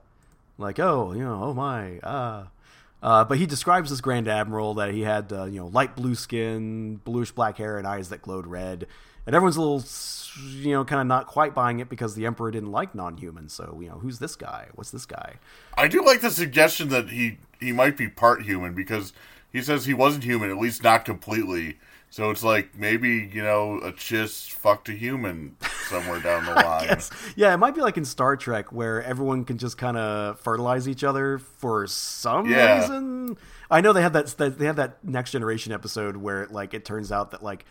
[0.58, 2.40] like oh, you know, oh my, ah.
[2.40, 2.48] Uh,
[3.02, 6.98] but he describes this Grand Admiral that he had, uh, you know, light blue skin,
[6.98, 8.88] bluish black hair, and eyes that glowed red.
[9.26, 9.84] And everyone's a little,
[10.62, 13.54] you know, kind of not quite buying it because the Emperor didn't like non-humans.
[13.54, 14.68] So, you know, who's this guy?
[14.74, 15.36] What's this guy?
[15.78, 19.14] I do like the suggestion that he he might be part human because
[19.52, 21.78] he says he wasn't human, at least not completely.
[22.14, 25.56] So it's like maybe you know a chiss fucked a human
[25.88, 27.00] somewhere down the line.
[27.38, 30.90] Yeah, it might be like in Star Trek where everyone can just kind of fertilize
[30.90, 32.82] each other for some Yeah.
[32.82, 33.38] reason.
[33.70, 34.28] I know they have that
[34.60, 37.66] they have that next generation episode where like it turns out that like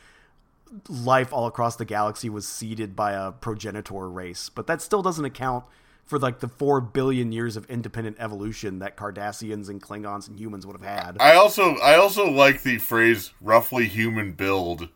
[0.88, 5.24] life all across the galaxy was seeded by a progenitor race, but that still doesn't
[5.24, 5.64] account
[6.10, 10.66] for like the 4 billion years of independent evolution that Cardassians and Klingons and humans
[10.66, 11.16] would have had.
[11.20, 14.88] I also I also like the phrase "roughly human build."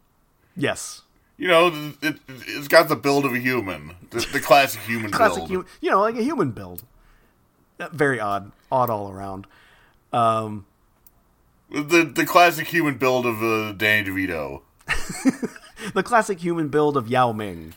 [0.57, 1.01] yes.
[1.37, 1.67] You know,
[2.01, 5.51] it, it's got the build of a human, the, the classic human Classic build.
[5.51, 6.85] human, you know, like a human build.
[7.81, 9.47] Uh, Very odd, odd all around.
[10.13, 10.65] Um
[11.71, 14.63] The the classic human build of uh, Danny DeVito.
[15.95, 17.75] the classic human build of Yao Ming.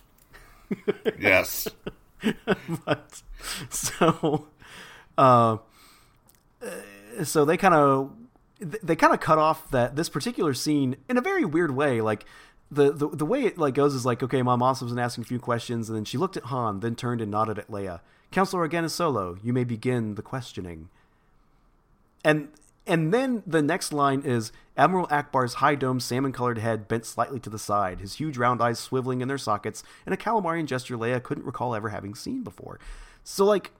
[1.19, 1.67] Yes.
[2.85, 3.21] but
[3.69, 4.47] so
[5.17, 5.57] uh,
[7.23, 8.11] so they kind of
[8.59, 12.25] they kind of cut off that this particular scene in a very weird way like
[12.71, 15.27] the, the the way it like goes is like okay mom also was asking a
[15.27, 18.01] few questions and then she looked at Han then turned and nodded at Leia.
[18.31, 19.37] Counselor Organa Solo.
[19.43, 20.89] You may begin the questioning.
[22.23, 22.49] And
[22.87, 27.39] and then the next line is Admiral Ackbar's high domed salmon colored head bent slightly
[27.39, 30.97] to the side, his huge round eyes swiveling in their sockets, and a calamarian gesture
[30.97, 32.79] Leia couldn't recall ever having seen before.
[33.23, 33.71] So, like,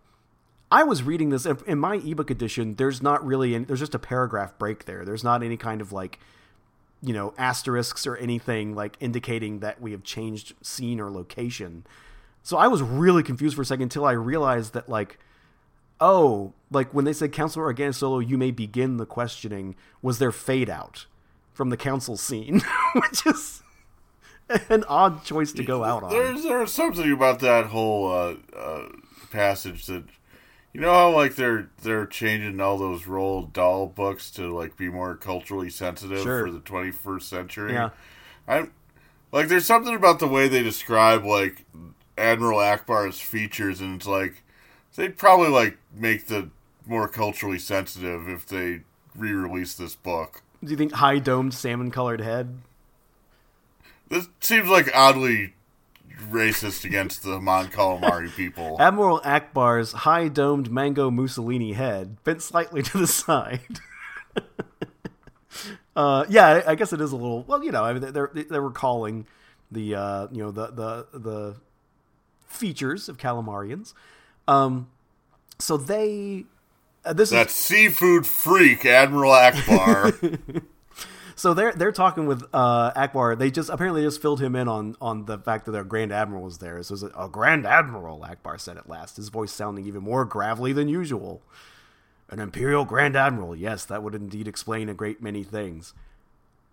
[0.72, 2.76] I was reading this in my ebook edition.
[2.76, 5.06] There's not really, any, there's just a paragraph break there.
[5.06, 6.20] There's not any kind of like,
[7.02, 11.86] you know, asterisks or anything like indicating that we have changed scene or location.
[12.44, 15.20] So I was really confused for a second until I realized that like
[16.00, 20.32] oh, like when they said Counselor Organa Solo, you may begin the questioning, was their
[20.32, 21.06] fade out
[21.54, 22.62] from the council scene,
[22.94, 23.64] which is
[24.70, 26.10] an odd choice to go out on.
[26.10, 28.88] There's there's something about that whole uh, uh,
[29.32, 30.04] passage that
[30.74, 34.90] you know how like they're they're changing all those Roald Dahl books to like be
[34.90, 36.46] more culturally sensitive Sure.
[36.46, 37.74] for the 21st century.
[37.74, 37.90] Yeah.
[38.48, 38.72] I'm
[39.32, 41.66] like there's something about the way they describe like
[42.18, 44.44] Admiral Ackbar's features, and it's like
[44.98, 46.50] they'd probably like make the
[46.86, 48.82] more culturally sensitive if they
[49.16, 50.42] re-release this book.
[50.64, 52.58] Do you think high domed salmon colored head?
[54.10, 55.54] This seems like oddly
[56.32, 58.78] racist against the Mon Calamari people.
[58.80, 63.62] Admiral Ackbar's high domed mango Mussolini head bent slightly to the side.
[65.96, 67.44] uh, yeah, I- guess it is a little.
[67.44, 69.28] Well, you know, I mean, they're they're recalling
[69.72, 71.56] the uh, you know the the the
[72.48, 73.94] features of Calamarians.
[74.48, 74.90] Um,
[75.60, 76.46] so they
[77.08, 80.62] uh, this That is seafood freak, Admiral Ackbar.
[81.36, 83.38] so they're they're talking with uh, Ackbar.
[83.38, 86.44] They just apparently just filled him in on on the fact that their Grand Admiral
[86.44, 86.82] was there.
[86.84, 88.28] So it was a, a Grand Admiral.
[88.28, 91.42] Ackbar said at last, his voice sounding even more gravelly than usual.
[92.30, 93.56] An Imperial Grand Admiral.
[93.56, 95.94] Yes, that would indeed explain a great many things.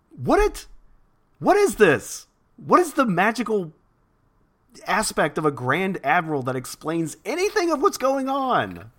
[0.09, 0.67] What it?
[1.39, 2.27] What is this?
[2.57, 3.71] What is the magical
[4.87, 8.91] aspect of a Grand Admiral that explains anything of what's going on?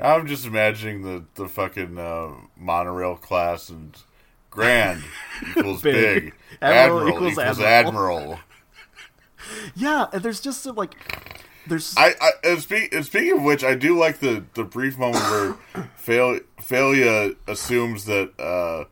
[0.00, 3.96] I'm just imagining the the fucking uh, monorail class and
[4.50, 5.02] grand
[5.50, 5.94] equals Big.
[6.24, 8.18] big, Admiral admiral, equals equals, admiral.
[8.18, 8.40] admiral.
[9.74, 10.94] Yeah, and there's just some, like
[11.66, 14.96] there's I, I and, speak, and speaking of which, I do like the, the brief
[14.96, 18.84] moment where Fail, Fey'lya assumes that uh,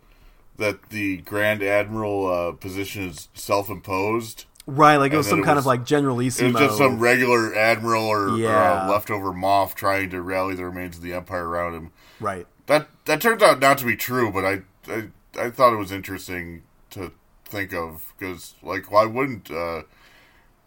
[0.59, 4.45] that the Grand Admiral uh, position is self imposed.
[4.67, 6.49] Right like it was some it kind was- of like generalissimo.
[6.51, 8.85] It was just some regular admiral or, or Yeah.
[8.85, 11.91] uh, leftover Moff trying to rally the remains of the empire around him.
[12.21, 12.47] right.
[12.67, 15.09] That that turns out not to be true, but I I,
[15.39, 17.11] I thought it was interesting to
[17.45, 19.83] think of because like why wouldn't uh,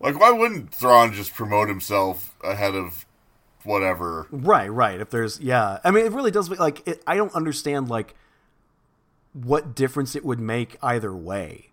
[0.01, 3.05] like why wouldn't Thrawn just promote himself ahead of
[3.63, 4.27] whatever?
[4.29, 4.99] Right, right.
[4.99, 6.49] If there's, yeah, I mean, it really does.
[6.51, 8.13] Like, it, I don't understand like
[9.33, 11.69] what difference it would make either way,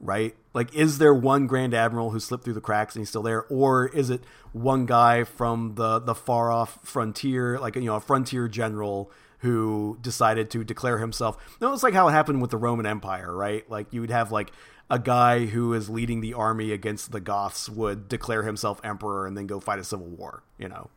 [0.00, 0.34] right?
[0.52, 3.44] Like, is there one Grand Admiral who slipped through the cracks and he's still there,
[3.44, 4.22] or is it
[4.52, 9.98] one guy from the the far off frontier, like you know, a frontier general who
[10.00, 11.36] decided to declare himself?
[11.60, 13.68] No, it's like how it happened with the Roman Empire, right?
[13.70, 14.52] Like, you would have like
[14.88, 19.36] a guy who is leading the army against the Goths would declare himself emperor and
[19.36, 20.90] then go fight a civil war, you know.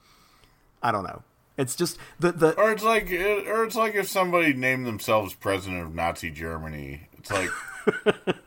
[0.81, 1.23] I don't know.
[1.57, 5.81] It's just the the Or it's like or it's like if somebody named themselves president
[5.81, 7.09] of Nazi Germany.
[7.17, 7.49] It's like,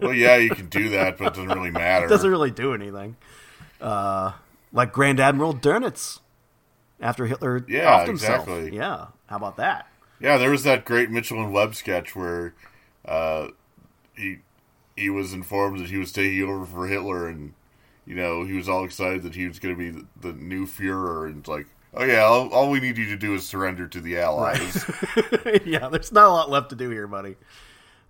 [0.00, 2.06] well, yeah, you can do that, but it doesn't really matter.
[2.08, 3.16] doesn't really do anything.
[3.80, 4.32] Uh,
[4.72, 6.20] like Grand Admiral Dönitz
[7.00, 8.48] after Hitler Yeah, offed himself.
[8.48, 8.76] exactly.
[8.76, 9.88] Yeah, how about that?
[10.20, 12.54] Yeah, there was that great Mitchell and Webb sketch where
[13.04, 13.48] uh,
[14.14, 14.38] he
[14.96, 17.54] he was informed that he was taking over for Hitler, and
[18.06, 20.66] you know he was all excited that he was going to be the, the new
[20.66, 23.88] Führer, and it's like, oh yeah, all, all we need you to do is surrender
[23.88, 24.84] to the Allies.
[25.64, 27.34] yeah, there's not a lot left to do here, buddy.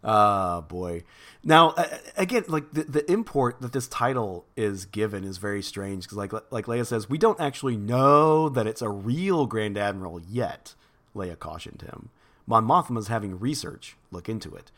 [0.04, 1.04] Ah, boy.
[1.44, 1.74] Now,
[2.16, 6.32] again, like the, the import that this title is given is very strange because, like,
[6.50, 10.74] like Leia says, we don't actually know that it's a real Grand Admiral yet.
[11.14, 12.10] Leia cautioned him.
[12.46, 14.70] Mon Mothma's having research look into it.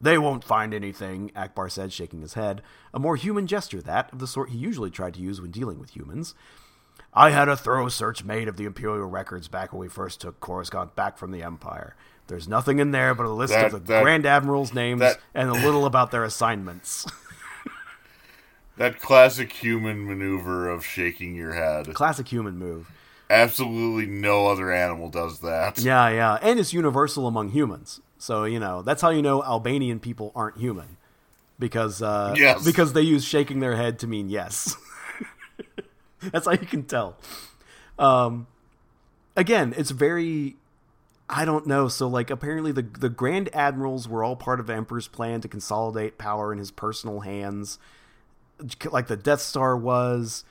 [0.00, 2.62] They won't find anything, Ackbar said, shaking his head.
[2.94, 5.78] A more human gesture, that, of the sort he usually tried to use when dealing
[5.78, 6.34] with humans.
[7.12, 10.38] I had a thorough search made of the Imperial records back when we first took
[10.40, 11.96] Coruscant back from the Empire.
[12.28, 15.18] There's nothing in there but a list That- of the that- Grand Admirals' names that-
[15.34, 17.04] and a little about their assignments.
[18.76, 21.92] that classic human maneuver of shaking your head.
[21.94, 22.90] Classic human move.
[23.28, 25.78] Absolutely no other animal does that.
[25.78, 26.38] Yeah, yeah.
[26.42, 28.00] And it's universal among humans.
[28.18, 30.96] So, you know, that's how you know Albanian people aren't human.
[31.58, 32.64] Because uh, Yes.
[32.64, 34.76] because they use shaking their head to mean yes.
[36.32, 37.16] that's how you can tell.
[37.98, 38.46] Um,
[39.36, 40.56] again, it's very
[41.28, 41.86] I don't know.
[41.86, 46.18] So like apparently the the Grand Admirals were all part of Emperor's plan to consolidate
[46.18, 47.78] power in his personal hands,
[48.90, 50.44] like the Death Star was,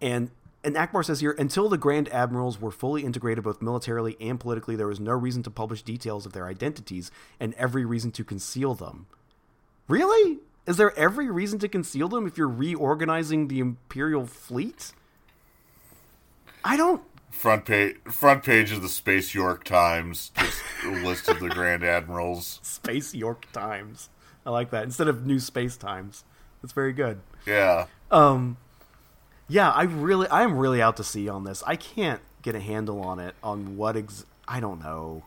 [0.00, 0.30] and
[0.62, 4.76] and Ackbar says here until the Grand Admirals were fully integrated both militarily and politically,
[4.76, 8.74] there was no reason to publish details of their identities and every reason to conceal
[8.74, 9.06] them.
[9.88, 10.40] Really?
[10.66, 14.92] Is there every reason to conceal them if you're reorganizing the Imperial fleet?
[16.64, 21.40] I don't Front page, front page of the Space York Times, just a list of
[21.40, 22.58] the Grand Admirals.
[22.62, 24.10] Space York Times.
[24.44, 26.24] I like that instead of New Space Times.
[26.60, 27.20] That's very good.
[27.46, 27.86] Yeah.
[28.10, 28.58] Um,
[29.48, 31.62] yeah, I really, I am really out to sea on this.
[31.66, 33.34] I can't get a handle on it.
[33.42, 34.26] On what ex?
[34.46, 35.22] I don't know.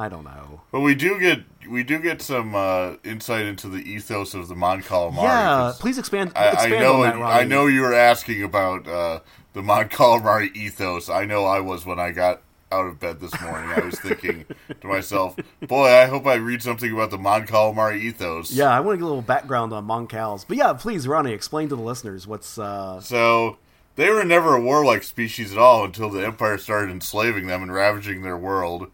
[0.00, 0.62] I don't know.
[0.70, 4.54] But we do get we do get some uh, insight into the ethos of the
[4.54, 5.22] Mon Calamari.
[5.24, 6.32] yeah, please expand.
[6.36, 9.20] I, I know on that, I know you were asking about uh,
[9.52, 11.08] the Mon Calamari ethos.
[11.08, 13.70] I know I was when I got out of bed this morning.
[13.70, 14.44] I was thinking
[14.80, 15.36] to myself,
[15.66, 18.98] "Boy, I hope I read something about the Mon Calamari ethos." Yeah, I want to
[18.98, 20.44] get a little background on Moncals.
[20.46, 22.58] But yeah, please, Ronnie, explain to the listeners what's.
[22.58, 23.56] uh So
[23.96, 27.72] they were never a warlike species at all until the Empire started enslaving them and
[27.72, 28.90] ravaging their world.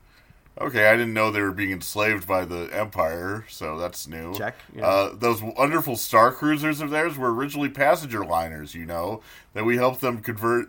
[0.60, 4.32] Okay, I didn't know they were being enslaved by the Empire, so that's new.
[4.34, 4.86] Check, yeah.
[4.86, 9.20] Uh, those wonderful star cruisers of theirs were originally passenger liners, you know,
[9.54, 10.68] that we helped them convert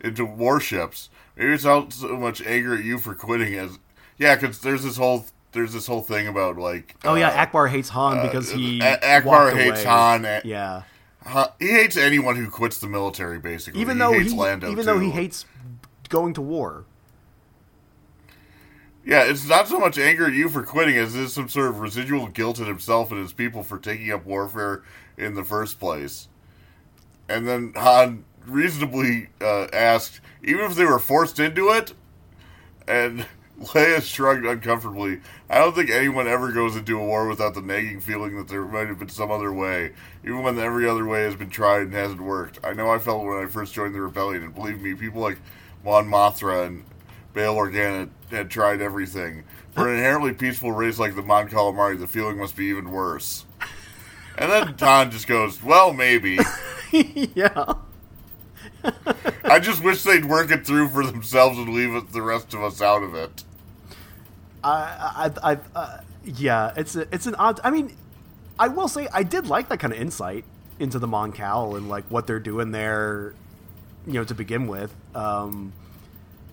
[0.00, 1.10] into warships.
[1.36, 3.78] Maybe it's not so much anger at you for quitting as
[4.16, 7.68] yeah, because there's this whole there's this whole thing about like Oh yeah, uh, Ackbar
[7.68, 9.84] hates Han because he Ackbar hates away.
[9.84, 10.24] Han.
[10.24, 10.82] a- Yeah,
[11.26, 13.38] uh, he hates anyone who quits the military.
[13.38, 15.44] Basically, even he though hates he, Lando even though he hates
[16.08, 16.84] going to war.
[19.04, 21.68] Yeah, it's not so much anger at you for quitting as it is some sort
[21.68, 24.82] of residual guilt at himself and his people for taking up warfare
[25.16, 26.28] in the first place.
[27.28, 31.92] And then Han reasonably uh, asked, even if they were forced into it,
[32.86, 33.26] and
[33.60, 35.20] Leia shrugged uncomfortably.
[35.50, 38.64] I don't think anyone ever goes into a war without the nagging feeling that there
[38.64, 39.92] might have been some other way,
[40.22, 42.60] even when every other way has been tried and hasn't worked.
[42.62, 45.38] I know I felt when I first joined the rebellion, and believe me, people like
[45.84, 46.84] Mon Mothma and
[47.38, 49.44] Bail Organa had tried everything.
[49.70, 53.44] For an inherently peaceful race like the Mon Calamari, the feeling must be even worse.
[54.36, 56.40] And then Han just goes, "Well, maybe."
[56.90, 57.74] yeah.
[59.44, 62.62] I just wish they'd work it through for themselves and leave it, the rest of
[62.64, 63.44] us out of it.
[64.64, 67.60] I, I, I, uh, yeah, it's a, it's an odd.
[67.62, 67.94] I mean,
[68.58, 70.44] I will say I did like that kind of insight
[70.80, 73.34] into the Mon Cal and like what they're doing there,
[74.08, 74.92] you know, to begin with.
[75.14, 75.72] Um,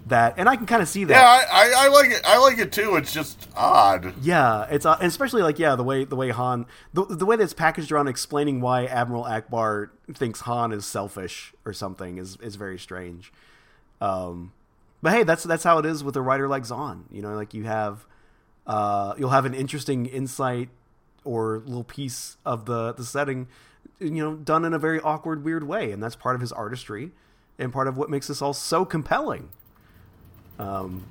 [0.08, 1.14] that and I can kind of see that.
[1.14, 2.22] Yeah, I, I, I like it.
[2.26, 2.96] I like it too.
[2.96, 4.14] It's just odd.
[4.22, 7.54] Yeah, it's uh, especially like yeah the way the way Han the, the way that's
[7.54, 12.78] packaged around explaining why Admiral Ackbar thinks Han is selfish or something is is very
[12.78, 13.34] strange.
[14.02, 14.54] Um,
[15.02, 17.06] but hey, that's that's how it is with a writer like Zahn.
[17.12, 18.06] You know, like you have
[18.68, 20.70] uh, you'll have an interesting insight
[21.24, 23.48] or little piece of the the setting,
[24.00, 27.12] you know, done in a very awkward, weird way, and that's part of his artistry
[27.58, 29.50] and part of what makes this all so compelling.
[30.60, 31.04] Um,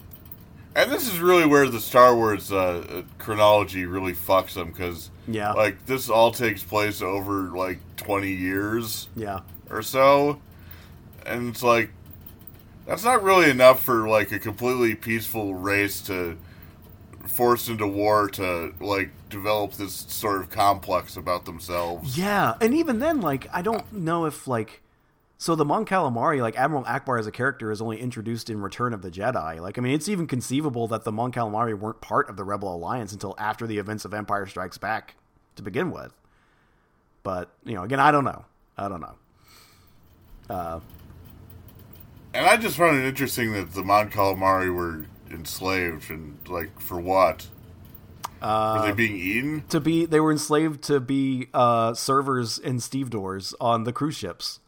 [0.76, 5.52] And this is really where the Star Wars uh, chronology really fucks them because, Yeah.
[5.52, 9.40] like this all takes place over like twenty years yeah,
[9.70, 10.40] or so,
[11.24, 11.90] and it's like
[12.86, 16.36] that's not really enough for like a completely peaceful race to
[17.26, 22.18] forced into war to like develop this sort of complex about themselves.
[22.18, 24.82] Yeah, and even then, like, I don't know if like,
[25.44, 28.94] so the Mon Calamari, like Admiral Ackbar as a character, is only introduced in Return
[28.94, 29.60] of the Jedi.
[29.60, 32.74] Like, I mean, it's even conceivable that the Mon Calamari weren't part of the Rebel
[32.74, 35.16] Alliance until after the events of Empire Strikes Back
[35.56, 36.14] to begin with.
[37.24, 38.46] But you know, again, I don't know.
[38.78, 39.14] I don't know.
[40.48, 40.80] Uh,
[42.32, 46.98] And I just found it interesting that the Mon Calamari were enslaved and like for
[46.98, 47.48] what?
[48.40, 49.64] uh, Were they being eaten?
[49.68, 54.60] to be, they were enslaved to be uh, servers and stevedores on the cruise ships.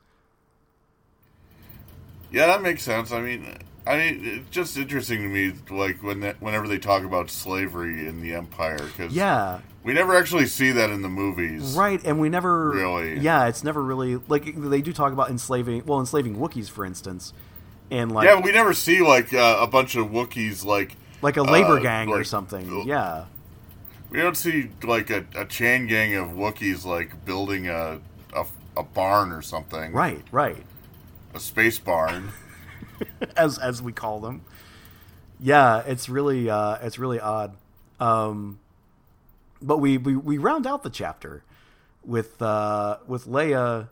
[2.30, 3.12] Yeah, that makes sense.
[3.12, 3.46] I mean,
[3.86, 8.06] I mean, it's just interesting to me, like when that, whenever they talk about slavery
[8.06, 11.74] in the Empire, because Yeah, we never actually see that in the movies.
[11.76, 13.18] Right, and we never Really?
[13.20, 15.84] Yeah, it's never really like they do talk about enslaving.
[15.86, 17.32] Well, enslaving Wookiees, for instance,
[17.90, 21.42] and like Yeah, we never see like uh, a bunch of Wookiees like like a
[21.42, 22.82] labor uh, gang or like- something.
[22.86, 23.26] Yeah,
[24.10, 28.00] we don't see like a, a chain gang of Wookiees like building a,
[28.34, 28.44] a
[28.76, 29.92] a barn or something.
[29.92, 30.56] right, right.
[31.36, 32.32] A space barn.
[33.36, 34.40] as as we call them.
[35.38, 37.54] Yeah, it's really uh, it's really odd.
[38.00, 38.58] Um,
[39.60, 41.42] but we, we we round out the chapter
[42.06, 43.88] with uh, with Leia.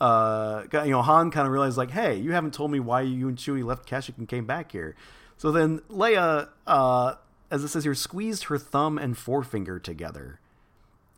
[0.00, 3.28] Uh, you know, Han kind of realized like, hey, you haven't told me why you
[3.28, 4.96] and Chewie left Kashyyyk and came back here.
[5.36, 7.16] So then Leia, uh,
[7.50, 10.40] as it says here, squeezed her thumb and forefinger together.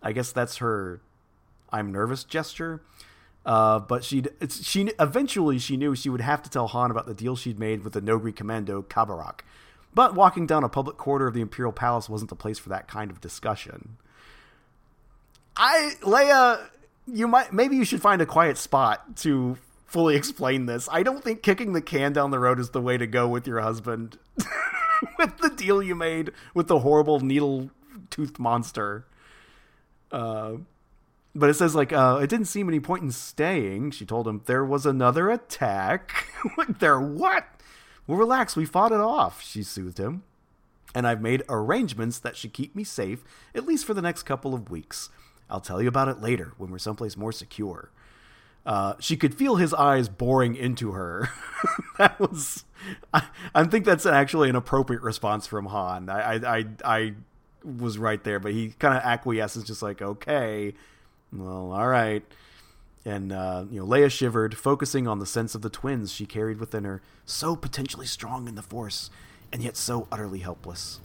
[0.03, 1.01] I guess that's her
[1.71, 2.83] "I'm nervous" gesture.
[3.45, 7.15] Uh, but she she eventually she knew she would have to tell Han about the
[7.15, 9.41] deal she'd made with the Noghri commando Khabarakh.
[9.95, 12.89] But walking down a public corridor of the Imperial Palace wasn't the place for that
[12.89, 13.99] kind of discussion.
[15.57, 16.69] I Leia,
[17.07, 20.89] you might maybe you should find a quiet spot to fully explain this.
[20.91, 23.47] I don't think kicking the can down the road is the way to go with
[23.47, 24.19] your husband.
[25.19, 27.71] with the deal you made with the horrible needle
[28.09, 29.05] toothed monster.
[30.13, 30.55] Uh
[31.35, 33.93] but it says like uh, it didn't seem any point in staying.
[33.93, 36.27] She told him there was another attack.
[36.81, 37.47] there what?
[38.07, 38.57] Well, relax.
[38.57, 39.43] We fought it off.
[39.43, 40.25] She soothed him,
[40.95, 43.25] and I've made arrangements that should keep me safe
[43.55, 45.09] at least for the next couple of weeks.
[45.49, 47.91] I'll tell you about it later when we're someplace more secure.
[48.65, 51.29] Uh, she could feel his eyes boring into her.
[51.99, 52.65] that was,
[53.13, 56.09] I, I think that's actually an appropriate response from Han.
[56.09, 57.15] I, I, I, I
[57.65, 60.75] was right there, but he kind of acquiesces, just like, okay,
[61.33, 62.23] well, all right.
[63.05, 66.61] And, uh, you know, Leia shivered, focusing on the sense of the twins she carried
[66.61, 69.11] within her, so potentially strong in the Force,
[69.53, 71.01] and yet so utterly helpless.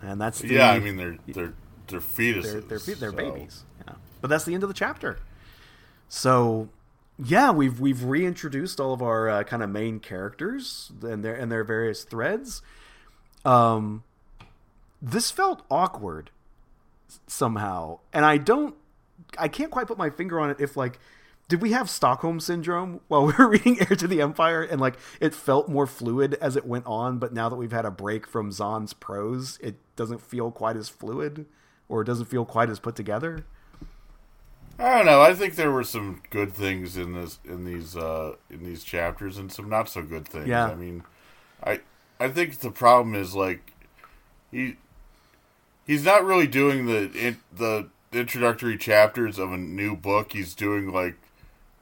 [0.00, 1.54] And that's the, yeah, I mean they're they're
[1.88, 2.42] they're fetuses.
[2.68, 3.64] they're they're, they're so- babies.
[3.86, 5.18] Yeah, but that's the end of the chapter.
[6.08, 6.68] So,
[7.18, 11.50] yeah, we've we've reintroduced all of our uh, kind of main characters and their and
[11.50, 12.62] their various threads.
[13.44, 14.02] Um,
[15.02, 16.30] this felt awkward
[17.26, 18.74] somehow, and I don't
[19.38, 20.60] I can't quite put my finger on it.
[20.60, 20.98] If like,
[21.48, 24.96] did we have Stockholm syndrome while we were reading Heir to the Empire, and like
[25.20, 28.26] it felt more fluid as it went on, but now that we've had a break
[28.26, 31.46] from Zahn's prose, it doesn't feel quite as fluid,
[31.88, 33.44] or it doesn't feel quite as put together.
[34.78, 35.22] I don't know.
[35.22, 39.38] I think there were some good things in this in these uh, in these chapters,
[39.38, 40.48] and some not so good things.
[40.48, 40.66] Yeah.
[40.66, 41.02] I mean,
[41.64, 41.80] I
[42.20, 43.72] I think the problem is like
[44.50, 44.76] he
[45.86, 50.32] he's not really doing the in, the introductory chapters of a new book.
[50.32, 51.16] He's doing like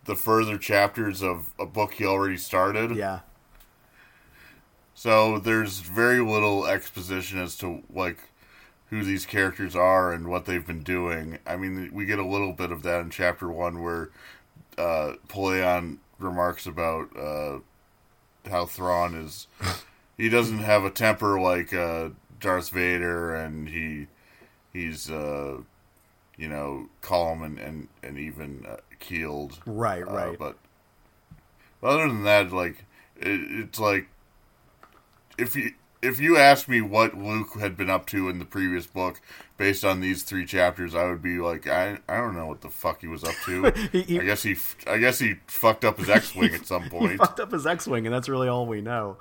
[0.04, 2.94] the further chapters of a book he already started.
[2.94, 3.20] Yeah,
[4.94, 8.18] So there's very little exposition as to like
[8.90, 11.38] who these characters are and what they've been doing.
[11.46, 14.10] I mean, we get a little bit of that in chapter one where
[14.76, 17.58] uh, Pellaeon remarks about uh,
[18.48, 19.46] how Thrawn is.
[20.16, 22.10] he doesn't have a temper like uh,
[22.44, 24.06] Darth Vader, and he
[24.72, 25.58] he's uh,
[26.36, 29.58] you know calm and and and even uh, keeled.
[29.66, 30.38] right, Uh, right.
[30.38, 30.56] but
[31.82, 32.84] other than that, like
[33.16, 34.08] it, it's like
[35.38, 35.72] if you
[36.02, 39.20] if you asked me what Luke had been up to in the previous book
[39.56, 42.68] based on these three chapters, I would be like, I I don't know what the
[42.68, 43.70] fuck he was up to.
[43.92, 46.84] He- he- I guess he I guess he fucked up his X wing at some
[46.84, 47.18] he point.
[47.18, 49.16] fucked up his X-wing, and that's really all we know.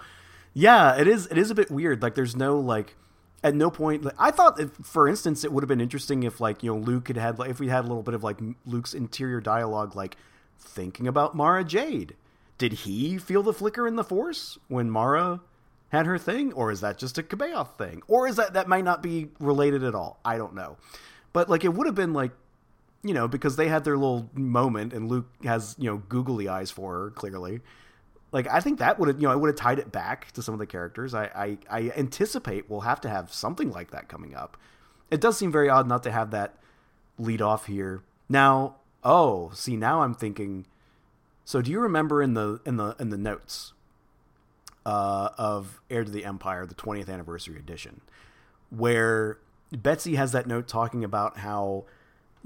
[0.56, 1.26] Yeah, it is.
[1.28, 2.02] It is a bit weird.
[2.04, 2.96] Like, there's no like.
[3.44, 6.40] At no point, like, I thought, if, for instance, it would have been interesting if,
[6.40, 8.38] like, you know, Luke had had, like, if we had a little bit of like
[8.66, 10.16] Luke's interior dialogue, like
[10.60, 12.16] thinking about Mara Jade.
[12.58, 15.42] Did he feel the flicker in the Force when Mara
[15.90, 18.86] had her thing, or is that just a C'baoth thing, or is that that might
[18.86, 20.20] not be related at all?
[20.24, 20.78] I don't know,
[21.34, 22.32] but like, it would have been like
[23.04, 26.72] you know, because they had their little moment, and Luke has you know googly eyes
[26.72, 27.60] for her clearly.
[28.34, 30.42] Like I think that would have you know I would have tied it back to
[30.42, 31.14] some of the characters.
[31.14, 34.58] I, I I anticipate we'll have to have something like that coming up.
[35.12, 36.56] It does seem very odd not to have that
[37.20, 38.02] lead off here.
[38.28, 40.66] Now, oh, see now I'm thinking.
[41.46, 43.74] So do you remember in the in the in the notes
[44.84, 48.02] uh, of Heir to the Empire, the 20th anniversary edition,
[48.72, 49.38] where
[49.72, 51.86] Betsy has that note talking about how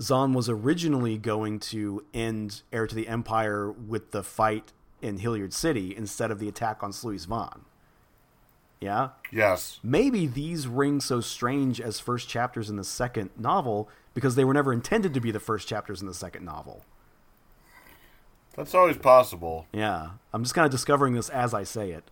[0.02, 5.54] Zahn was originally going to end Heir to the Empire with the fight in Hyllyard
[5.54, 7.66] City instead of the attack on Sluis Van.
[8.80, 9.10] Yeah?
[9.32, 14.46] yes, Maybe these ring so strange as first chapters in the second novel because they
[14.46, 16.86] were never intended to be the first chapters in the second novel.
[18.56, 19.66] that's always possible.
[19.74, 22.04] Yeah, I'm just kind of discovering this as I say it.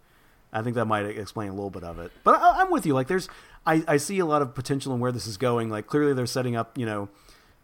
[0.52, 2.12] I think that might explain a little bit of it.
[2.24, 2.94] But I, I'm with you.
[2.94, 3.28] Like, there's,
[3.66, 5.70] I, I see a lot of potential in where this is going.
[5.70, 6.78] Like, clearly they're setting up.
[6.78, 7.10] You know,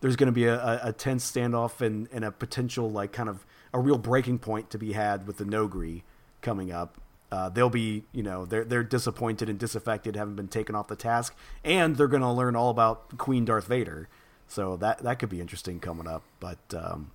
[0.02, 3.30] there's going to be a, a, a tense standoff and, and a potential like kind
[3.30, 6.04] of a real breaking point to be had with the Noghri
[6.42, 6.98] coming up.
[7.32, 10.98] Uh, they'll be, you know, they're they're disappointed and disaffected, having been taken off the
[10.98, 14.10] task, and they're going to learn all about Queen Darth Vader.
[14.48, 16.24] So that that could be interesting coming up.
[16.42, 17.12] But um,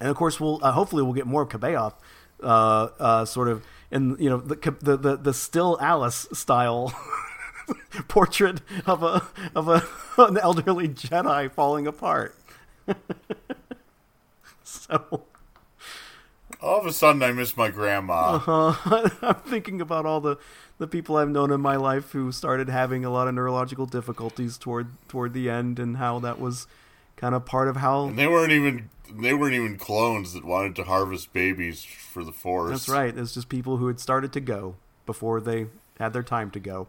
[0.00, 1.94] and of course we'll uh, hopefully we'll get more C'baoth,
[2.42, 6.94] uh, uh, sort of in you know the the the, the still Alice style
[8.08, 9.86] portrait of a of a
[10.18, 12.34] an elderly Jedi falling apart.
[14.64, 15.24] so
[16.60, 18.40] All of a sudden, I miss my grandma.
[18.46, 20.38] uh, I'm thinking about all the
[20.78, 24.58] the people I've known in my life who started having a lot of neurological difficulties
[24.58, 26.66] toward toward the end, and how that was
[27.16, 30.76] kind of part of how And they weren't even they weren't even clones that wanted
[30.76, 32.70] to harvest babies for the force.
[32.70, 33.16] That's right.
[33.16, 35.66] It's just people who had started to go before they
[35.98, 36.88] had their time to go.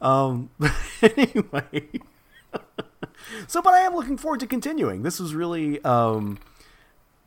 [0.00, 0.50] Um,
[1.02, 1.88] anyway,
[3.46, 5.02] so but I am looking forward to continuing.
[5.02, 5.82] This was really.
[5.84, 6.38] Um,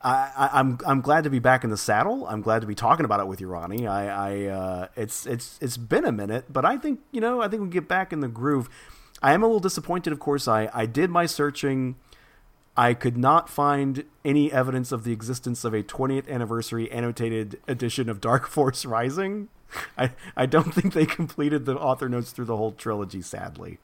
[0.04, 2.26] I, I, I'm I'm glad to be back in the saddle.
[2.28, 3.88] I'm glad to be talking about it with you, Ronnie.
[3.88, 7.48] I, I uh, it's it's it's been a minute, but I think you know I
[7.48, 8.70] think we get back in the groove.
[9.22, 10.48] I am a little disappointed, of course.
[10.48, 11.96] I I did my searching.
[12.76, 18.10] I could not find any evidence of the existence of a 20th anniversary annotated edition
[18.10, 19.50] of Dark Force Rising.
[19.98, 23.78] I, I don't think they completed the author notes through the whole trilogy, sadly.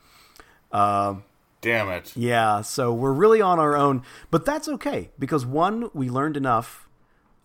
[0.71, 1.23] Um,
[1.61, 2.15] Damn it.
[2.15, 6.87] yeah, so we're really on our own, but that's okay because one, we learned enough,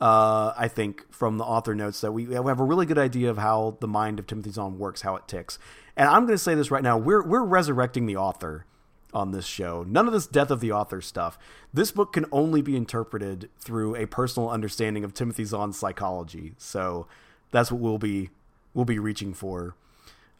[0.00, 3.38] uh, I think, from the author notes that we, have a really good idea of
[3.38, 5.58] how the mind of Timothy Zahn works, how it ticks.
[5.96, 8.66] And I'm going to say this right now: we're we're resurrecting the author
[9.12, 9.84] on this show.
[9.86, 11.38] None of this death of the author stuff.
[11.72, 16.54] This book can only be interpreted through a personal understanding of Timothy Zahn's psychology.
[16.58, 17.06] So
[17.50, 18.30] that's what we'll be
[18.74, 19.74] we'll be reaching for.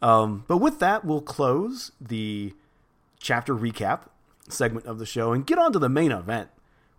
[0.01, 2.53] Um, but with that, we'll close the
[3.23, 4.01] chapter recap
[4.49, 6.49] segment of the show and get on to the main event.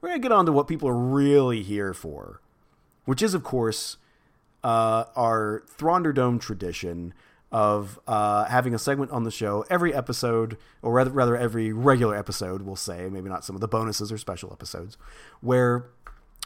[0.01, 2.41] We're going to get on to what people are really here for,
[3.05, 3.99] which is, of course,
[4.65, 7.15] uh, our Thunderdome tradition
[7.53, 12.17] of uh, having a segment on the show every episode, or rather, rather every regular
[12.17, 14.97] episode, we'll say, maybe not some of the bonuses or special episodes,
[15.41, 15.87] where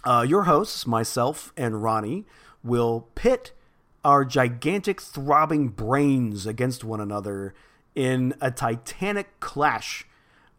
[0.05, 2.27] uh, your hosts, myself and Ronnie,
[2.63, 3.53] will pit
[4.05, 7.55] our gigantic throbbing brains against one another
[7.99, 10.07] in a titanic clash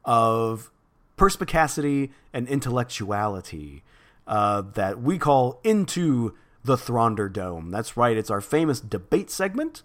[0.04, 0.70] of
[1.16, 3.82] perspicacity and intellectuality
[4.28, 6.36] uh, that we call Into
[6.66, 7.72] the Thrawnderdome.
[7.72, 9.84] That's right, it's our famous debate segment.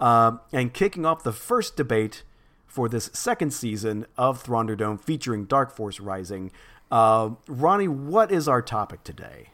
[0.00, 2.22] Uh, and kicking off the first debate
[2.66, 6.52] for this second season of Thrawnderdome featuring Dark Force Rising.
[6.90, 9.50] Uh, Ronnie, what is our topic today?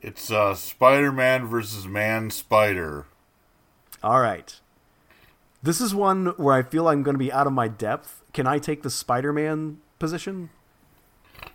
[0.00, 3.06] It's uh, Spider Man versus Man Spider.
[4.04, 4.60] All right.
[5.62, 8.22] This is one where I feel I'm going to be out of my depth.
[8.32, 10.50] Can I take the Spider Man position?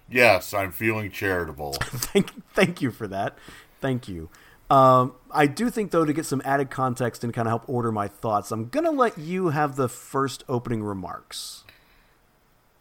[0.09, 1.73] Yes, I'm feeling charitable.
[1.81, 3.38] thank, thank you for that.
[3.81, 4.29] Thank you.
[4.69, 7.91] Um, I do think, though, to get some added context and kind of help order
[7.91, 11.63] my thoughts, I'm going to let you have the first opening remarks.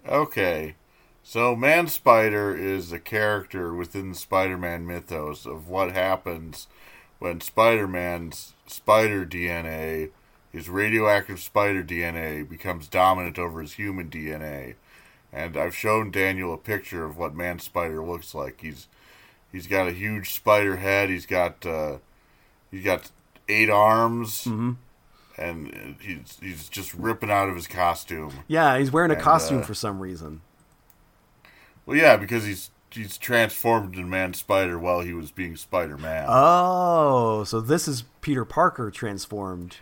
[0.09, 0.77] Okay.
[1.23, 6.69] So, Man Spider is a character within the Spider Man mythos of what happens
[7.19, 10.11] when Spider Man's spider DNA,
[10.57, 14.77] his radioactive spider DNA, becomes dominant over his human DNA.
[15.31, 18.63] And I've shown Daniel a picture of what Man Spider looks like.
[18.63, 18.89] He's
[19.53, 21.11] he's got a huge spider head.
[21.11, 21.99] He's got uh,
[22.71, 23.11] he's got
[23.51, 24.73] eight arms, mm-hmm.
[25.37, 28.33] and he's he's just ripping out of his costume.
[28.49, 30.41] Yeah, he's wearing a and, costume uh, for some reason.
[31.85, 36.25] Well, yeah, because he's he's transformed into Man Spider while he was being Spider Man.
[36.31, 39.77] Oh, so this is Peter Parker transformed.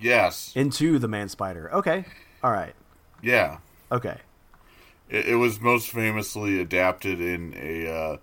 [0.00, 0.52] Yes.
[0.54, 1.72] Into the Man Spider.
[1.72, 2.04] Okay.
[2.42, 2.74] All right.
[3.22, 3.58] Yeah.
[3.90, 4.18] Okay.
[5.08, 8.16] It, it was most famously adapted in a uh,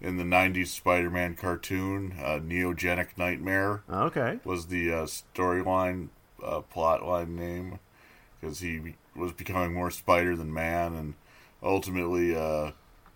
[0.00, 3.82] in the '90s Spider-Man cartoon, uh, Neogenic Nightmare.
[3.90, 4.40] Okay.
[4.44, 6.08] Was the uh, storyline
[6.42, 7.78] uh, plotline name
[8.40, 11.14] because he was becoming more spider than man and
[11.62, 12.70] ultimately uh,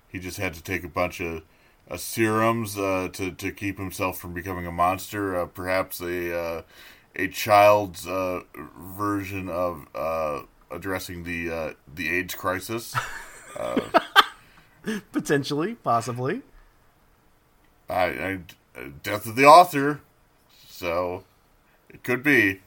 [0.09, 1.43] he just had to take a bunch of
[1.91, 5.37] uh, serums uh, to to keep himself from becoming a monster.
[5.37, 6.63] Uh, perhaps a uh,
[7.17, 8.43] a child's uh,
[8.79, 12.95] version of uh, addressing the uh, the AIDS crisis.
[13.57, 13.81] Uh,
[15.13, 16.43] Potentially, possibly.
[17.89, 18.39] I, I,
[19.05, 20.01] death of the author,
[20.69, 21.23] so
[21.89, 22.63] it could be.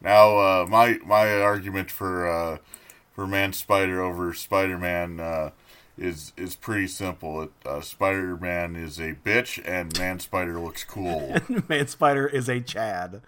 [0.00, 2.58] Now, my my argument for
[3.16, 5.50] for Man Spider over Spider Man uh,
[5.98, 7.42] is is pretty simple.
[7.42, 11.36] It, uh, Spider Man is a bitch, and Man Spider looks cool.
[11.68, 13.22] Man Spider is a Chad.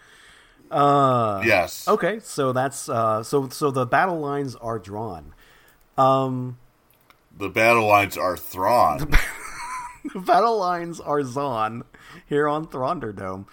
[0.70, 1.88] Uh, yes.
[1.88, 5.34] Okay, so that's uh, so so the battle lines are drawn.
[5.96, 6.58] Um,
[7.36, 8.98] the battle lines are Thrawn.
[10.14, 11.84] the battle lines are Zahn
[12.26, 13.46] here on Thunderdome.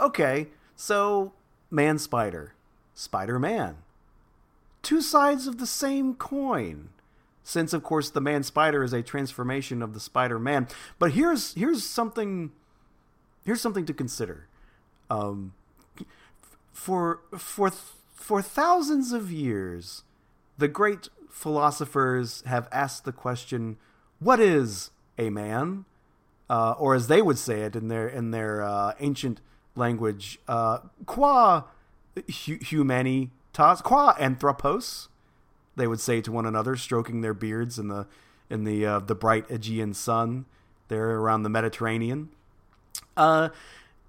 [0.00, 1.32] Okay, so
[1.70, 2.54] Man Spider,
[2.94, 3.76] Spider Man
[4.82, 6.90] two sides of the same coin.
[7.42, 10.68] Since of course the man spider is a transformation of the Spider Man.
[10.98, 12.52] But here's here's something
[13.44, 14.48] here's something to consider.
[15.10, 15.54] Um,
[16.72, 17.70] for for
[18.14, 20.04] for thousands of years,
[20.58, 23.76] the great philosophers have asked the question,
[24.20, 25.84] "What is a man?"
[26.48, 29.40] Uh, or as they would say it in their in their uh, ancient
[29.74, 31.64] language, uh, "Qua
[32.16, 35.08] hu- humani tas qua anthropos,
[35.76, 38.06] they would say to one another, stroking their beards in the
[38.50, 40.44] in the uh, the bright Aegean sun
[40.88, 42.28] there around the Mediterranean.
[43.16, 43.48] Uh,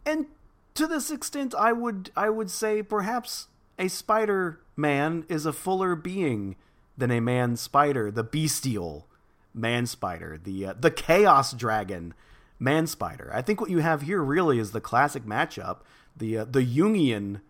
[0.06, 0.26] and
[0.74, 3.48] to this extent, I would I would say perhaps
[3.80, 6.56] a spider man is a fuller being
[6.98, 9.08] than a man spider, the bestial
[9.54, 12.14] man spider, the uh, the chaos dragon
[12.60, 13.32] man spider.
[13.34, 15.78] I think what you have here really is the classic matchup,
[16.16, 17.42] the uh, the Jungian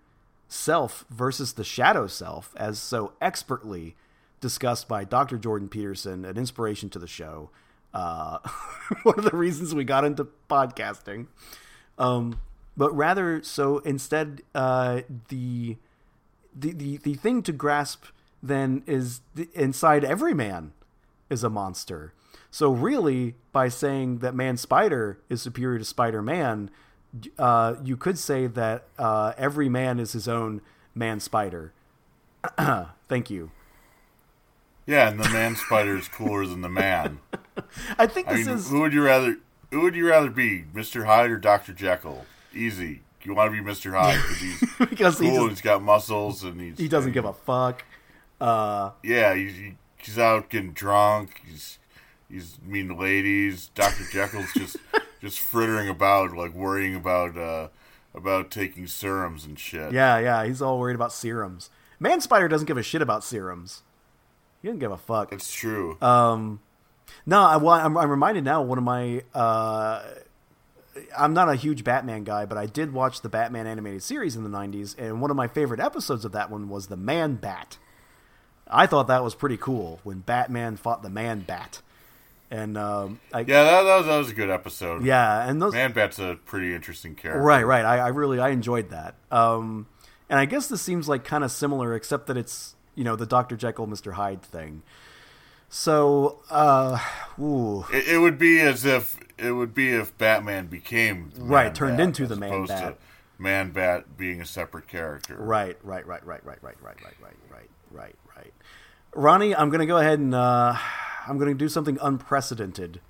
[0.48, 3.96] self versus the shadow self, as so expertly
[4.44, 5.38] discussed by Dr.
[5.38, 7.50] Jordan Peterson, an inspiration to the show.
[7.94, 8.40] Uh,
[9.04, 11.28] one of the reasons we got into podcasting.
[11.98, 12.40] Um,
[12.76, 15.78] but rather, so instead, uh, the,
[16.54, 18.06] the the the thing to grasp
[18.42, 20.74] then is the, inside every man
[21.30, 22.14] is a monster.
[22.52, 26.70] So really, by saying that Man Spider is superior to Spider Man,
[27.40, 30.62] uh, you could say that uh, every man is his own
[30.94, 31.72] man spider.
[33.08, 33.52] Thank you.
[34.86, 37.20] Yeah, and the man spider is cooler than the man.
[37.98, 38.70] I think this I mean, is.
[38.70, 39.38] Who would you rather?
[39.72, 42.26] Who would you rather be, Mister Hyde or Doctor Jekyll?
[42.54, 43.02] Easy.
[43.24, 45.30] You want to be Mister Hyde he's because cool.
[45.30, 47.86] He just, he's got muscles and he's he doesn't and, give a fuck.
[48.42, 49.54] Uh, yeah, he's,
[49.98, 51.42] he's out getting drunk.
[51.48, 51.80] He's
[52.30, 53.70] he's mean to ladies.
[53.74, 54.76] Doctor Jekyll's just
[55.22, 57.70] just frittering about, like worrying about uh,
[58.14, 59.94] about taking serums and shit.
[59.94, 61.70] Yeah, yeah, he's all worried about serums.
[62.00, 63.83] Man Spider doesn't give a shit about serums.
[64.64, 65.34] He doesn't give a fuck.
[65.34, 65.98] It's true.
[66.02, 66.62] Um,
[67.26, 68.62] no, I, well, I'm, I'm reminded now.
[68.62, 70.02] One of my, uh,
[71.18, 74.44] I'm not a huge Batman guy, but I did watch the Batman animated series in
[74.46, 77.78] the '90s, and one of my favorite episodes of that one was the Man Bat.
[78.66, 81.82] I thought that was pretty cool when Batman fought the Man Bat,
[82.50, 85.04] and um, I, yeah, that, that, was, that was a good episode.
[85.04, 87.42] yeah, and those Man Bat's a pretty interesting character.
[87.42, 87.84] Right, right.
[87.84, 89.16] I, I really I enjoyed that.
[89.30, 89.88] Um,
[90.30, 93.26] and I guess this seems like kind of similar, except that it's you know the
[93.26, 94.84] Doctor Jekyll, Mister Hyde thing.
[95.70, 97.00] So, uh,
[97.40, 101.74] ooh, It, it would be as if it would be if Batman became the Right,
[101.74, 102.98] turned Bat, into the Man Bat.
[103.40, 105.36] Man Bat being a separate character.
[105.36, 108.54] right, right, right, right, right, right, right, right, right, right, right, right.
[109.16, 110.78] Ronnie, I'm going to go ahead and uh,
[111.28, 113.02] I'm going to do something unprecedented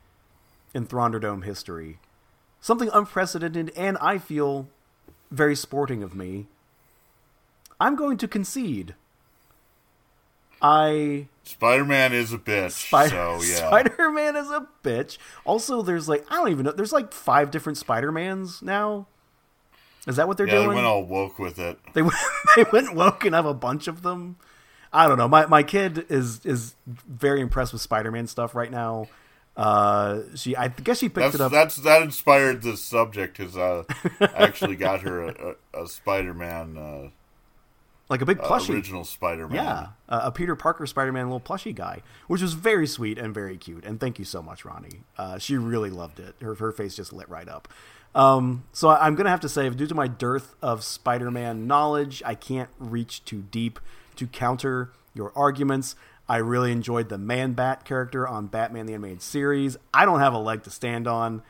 [0.74, 2.00] in Thunderdome history.
[2.62, 4.70] Something unprecedented, and I feel
[5.32, 6.48] very sporting of me.
[7.80, 8.96] I'm going to concede.
[10.64, 12.72] I Spider Man is a bitch.
[12.72, 13.68] Spider so yeah.
[13.68, 15.18] Spider Man is a bitch.
[15.44, 16.72] Also, there's like I don't even know.
[16.72, 19.08] There's like five different Spider Mans now.
[20.08, 21.78] Is that what they're yeah, they went all woke with it.
[21.94, 22.16] They went,
[22.56, 24.38] they went woke and have a bunch of them.
[24.94, 25.28] I don't know.
[25.28, 29.08] My my kid is is very impressed with Spider Man stuff right now.
[29.58, 31.52] Uh, she I guess she picked That's it up.
[31.52, 33.84] that's that inspired this subject because uh,
[34.20, 37.10] I actually got her a, a, a Spider Man uh,
[38.10, 39.64] like a big uh, original Spider Man.
[39.64, 43.34] Yeah, a, a Peter Parker Spider Man little plushie guy, which was very sweet and
[43.34, 43.86] very cute.
[43.86, 45.02] And thank you so much, Ronnie.
[45.18, 46.36] Uh, she really loved it.
[46.42, 47.68] Her her face just lit right up.
[48.16, 51.68] Um, so I, I'm gonna have to say, due to my dearth of Spider Man
[51.68, 53.80] knowledge, I can't reach too deep
[54.18, 55.96] to counter your arguments.
[56.28, 59.78] I really enjoyed the Man Bat character on Batman the Animated Series.
[59.94, 61.42] I don't have a leg to stand on.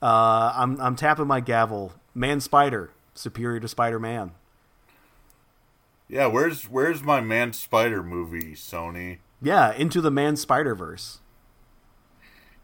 [0.00, 1.92] Uh, I'm I'm tapping my gavel.
[2.14, 4.32] Man Spider superior to Spider Man.
[6.12, 9.18] Yeah, where's where's my Man Spider movie, Sony?
[9.40, 11.20] Yeah, into the Man Spider Verse.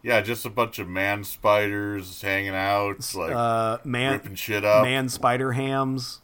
[0.03, 4.83] Yeah, just a bunch of man spiders hanging out, like uh, man, ripping shit up.
[4.83, 6.21] man spider hams.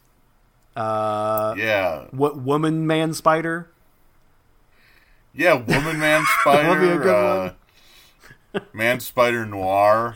[0.78, 3.70] Uh, Yeah, what woman man spider?
[5.34, 10.16] yeah, woman man That'd be a spider, uh, man spider noir.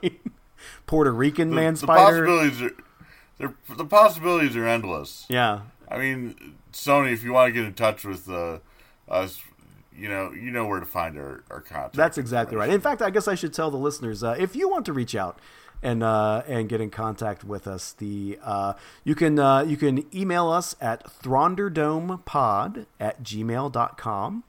[0.86, 2.24] Puerto Rican The, man the spider.
[2.26, 2.72] possibilities
[3.38, 5.26] they're, the possibilities are endless.
[5.28, 8.58] Yeah, I mean, Sony, if you want to get in touch with uh,
[9.08, 9.40] us,
[9.96, 11.94] you know, you know where to find our, our contact.
[11.94, 12.70] that's exactly right.
[12.70, 15.14] In fact, I guess I should tell the listeners uh, if you want to reach
[15.14, 15.38] out
[15.82, 20.04] and uh, and get in contact with us, the uh, you can uh, you can
[20.14, 24.44] email us at thrawnderdomepod at gmail.com.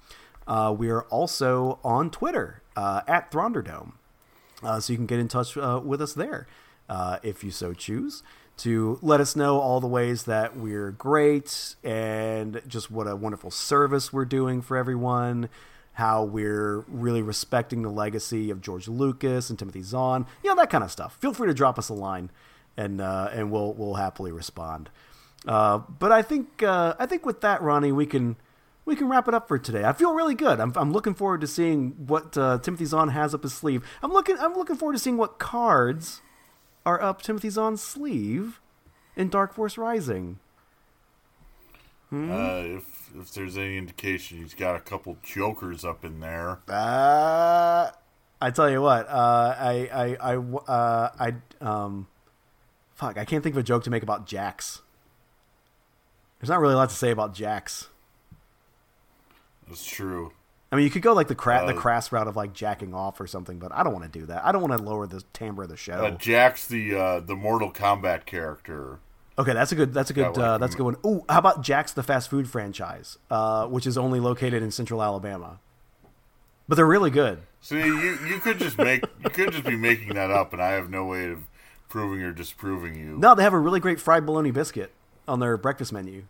[0.47, 3.93] Uh, we are also on Twitter uh, at Thrawnderdome.
[4.63, 6.47] Uh, so you can get in touch uh, with us there
[6.89, 8.23] uh, if you so choose
[8.57, 13.51] to let us know all the ways that we're great and just what a wonderful
[13.51, 15.49] service we're doing for everyone.
[15.93, 20.69] How we're really respecting the legacy of George Lucas and Timothy Zahn, you know that
[20.69, 21.17] kind of stuff.
[21.17, 22.29] Feel free to drop us a line,
[22.75, 24.91] and uh, and we'll we'll happily respond.
[25.47, 28.35] Uh, but I think uh, I think with that, Ronnie, we can
[28.85, 29.83] we can wrap it up for today.
[29.83, 30.59] I feel really good.
[30.59, 33.83] I'm, I'm looking forward to seeing what uh, Timothy Zahn has up his sleeve.
[34.03, 36.21] I'm looking I'm looking forward to seeing what cards
[36.87, 38.61] are up Timothy Zahn's sleeve
[39.17, 40.39] in Dark Force Rising.
[42.13, 46.59] Uh, if if there's any indication, he's got a couple jokers up in there.
[46.69, 47.91] Uh,
[48.39, 49.89] I tell you what, uh, I
[50.21, 52.07] I I uh, I um,
[52.95, 54.81] fuck, I can't think of a joke to make about Jax.
[56.39, 57.89] There's not really a lot to say about Jax.
[59.67, 60.31] That's true.
[60.71, 62.93] I mean, you could go like the cra- the Uh, crass route of like jacking
[62.93, 64.45] off or something, but I don't want to do that.
[64.45, 66.05] I don't want to lower the timbre of the show.
[66.05, 68.99] Uh, Jax the uh, the Mortal Kombat character.
[69.39, 69.93] Okay, that's a good.
[69.93, 70.21] That's a good.
[70.21, 70.95] Yeah, like- uh, that's a good one.
[71.05, 75.01] Ooh, how about Jack's the fast food franchise, uh, which is only located in Central
[75.01, 75.59] Alabama,
[76.67, 77.43] but they're really good.
[77.61, 80.69] See, you you could just make you could just be making that up, and I
[80.71, 81.43] have no way of
[81.87, 83.17] proving or disproving you.
[83.17, 84.91] No, they have a really great fried bologna biscuit
[85.29, 86.23] on their breakfast menu.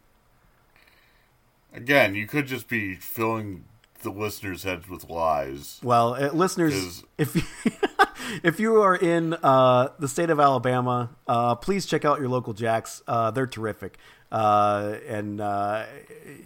[1.74, 3.66] Again, you could just be filling
[4.00, 5.80] the listeners' heads with lies.
[5.84, 7.42] Well, uh, listeners, Is- if you,
[8.44, 12.54] if you are in uh, the state of Alabama, uh, please check out your local
[12.54, 13.02] Jacks.
[13.08, 13.98] Uh, they're terrific,
[14.32, 15.86] uh, and uh,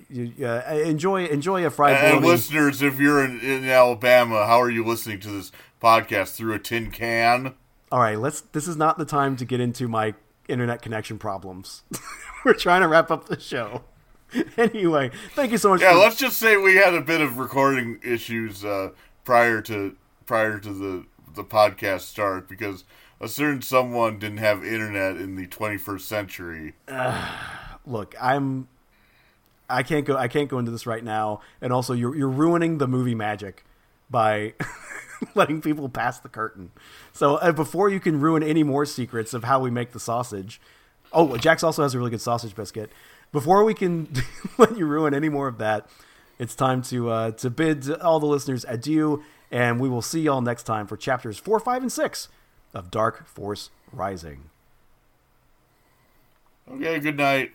[0.10, 2.28] you, uh, enjoy enjoy a fried And bologna.
[2.28, 5.52] listeners, if you're in, in Alabama, how are you listening to this
[5.82, 7.54] podcast through a tin can?
[7.92, 8.42] All right, let's.
[8.42, 10.14] This is not the time to get into my
[10.48, 11.84] internet connection problems.
[12.46, 13.84] We're trying to wrap up the show.
[14.58, 15.82] Anyway, thank you so much.
[15.82, 18.92] Yeah, for, let's just say we had a bit of recording issues uh,
[19.24, 19.96] prior to
[20.26, 22.84] prior to the the podcast start because
[23.20, 26.74] a certain someone didn't have internet in the 21st century.
[27.86, 28.68] Look, I'm.
[29.70, 30.18] I can't go.
[30.18, 31.42] I can't go into this right now.
[31.62, 33.64] And also, you're you're ruining the movie magic
[34.10, 34.54] by
[35.36, 36.72] letting people pass the curtain.
[37.14, 40.60] So uh, before you can ruin any more secrets of how we make the sausage,
[41.14, 42.92] oh, Jax also has a really good sausage biscuit.
[43.32, 44.12] Before we can
[44.58, 45.90] let you ruin any more of that,
[46.38, 50.42] it's time to uh, to bid all the listeners adieu, and we will see y'all
[50.42, 52.28] next time for chapters four, five, and six
[52.74, 54.50] of Dark Force Rising.
[56.70, 57.52] Okay, good night.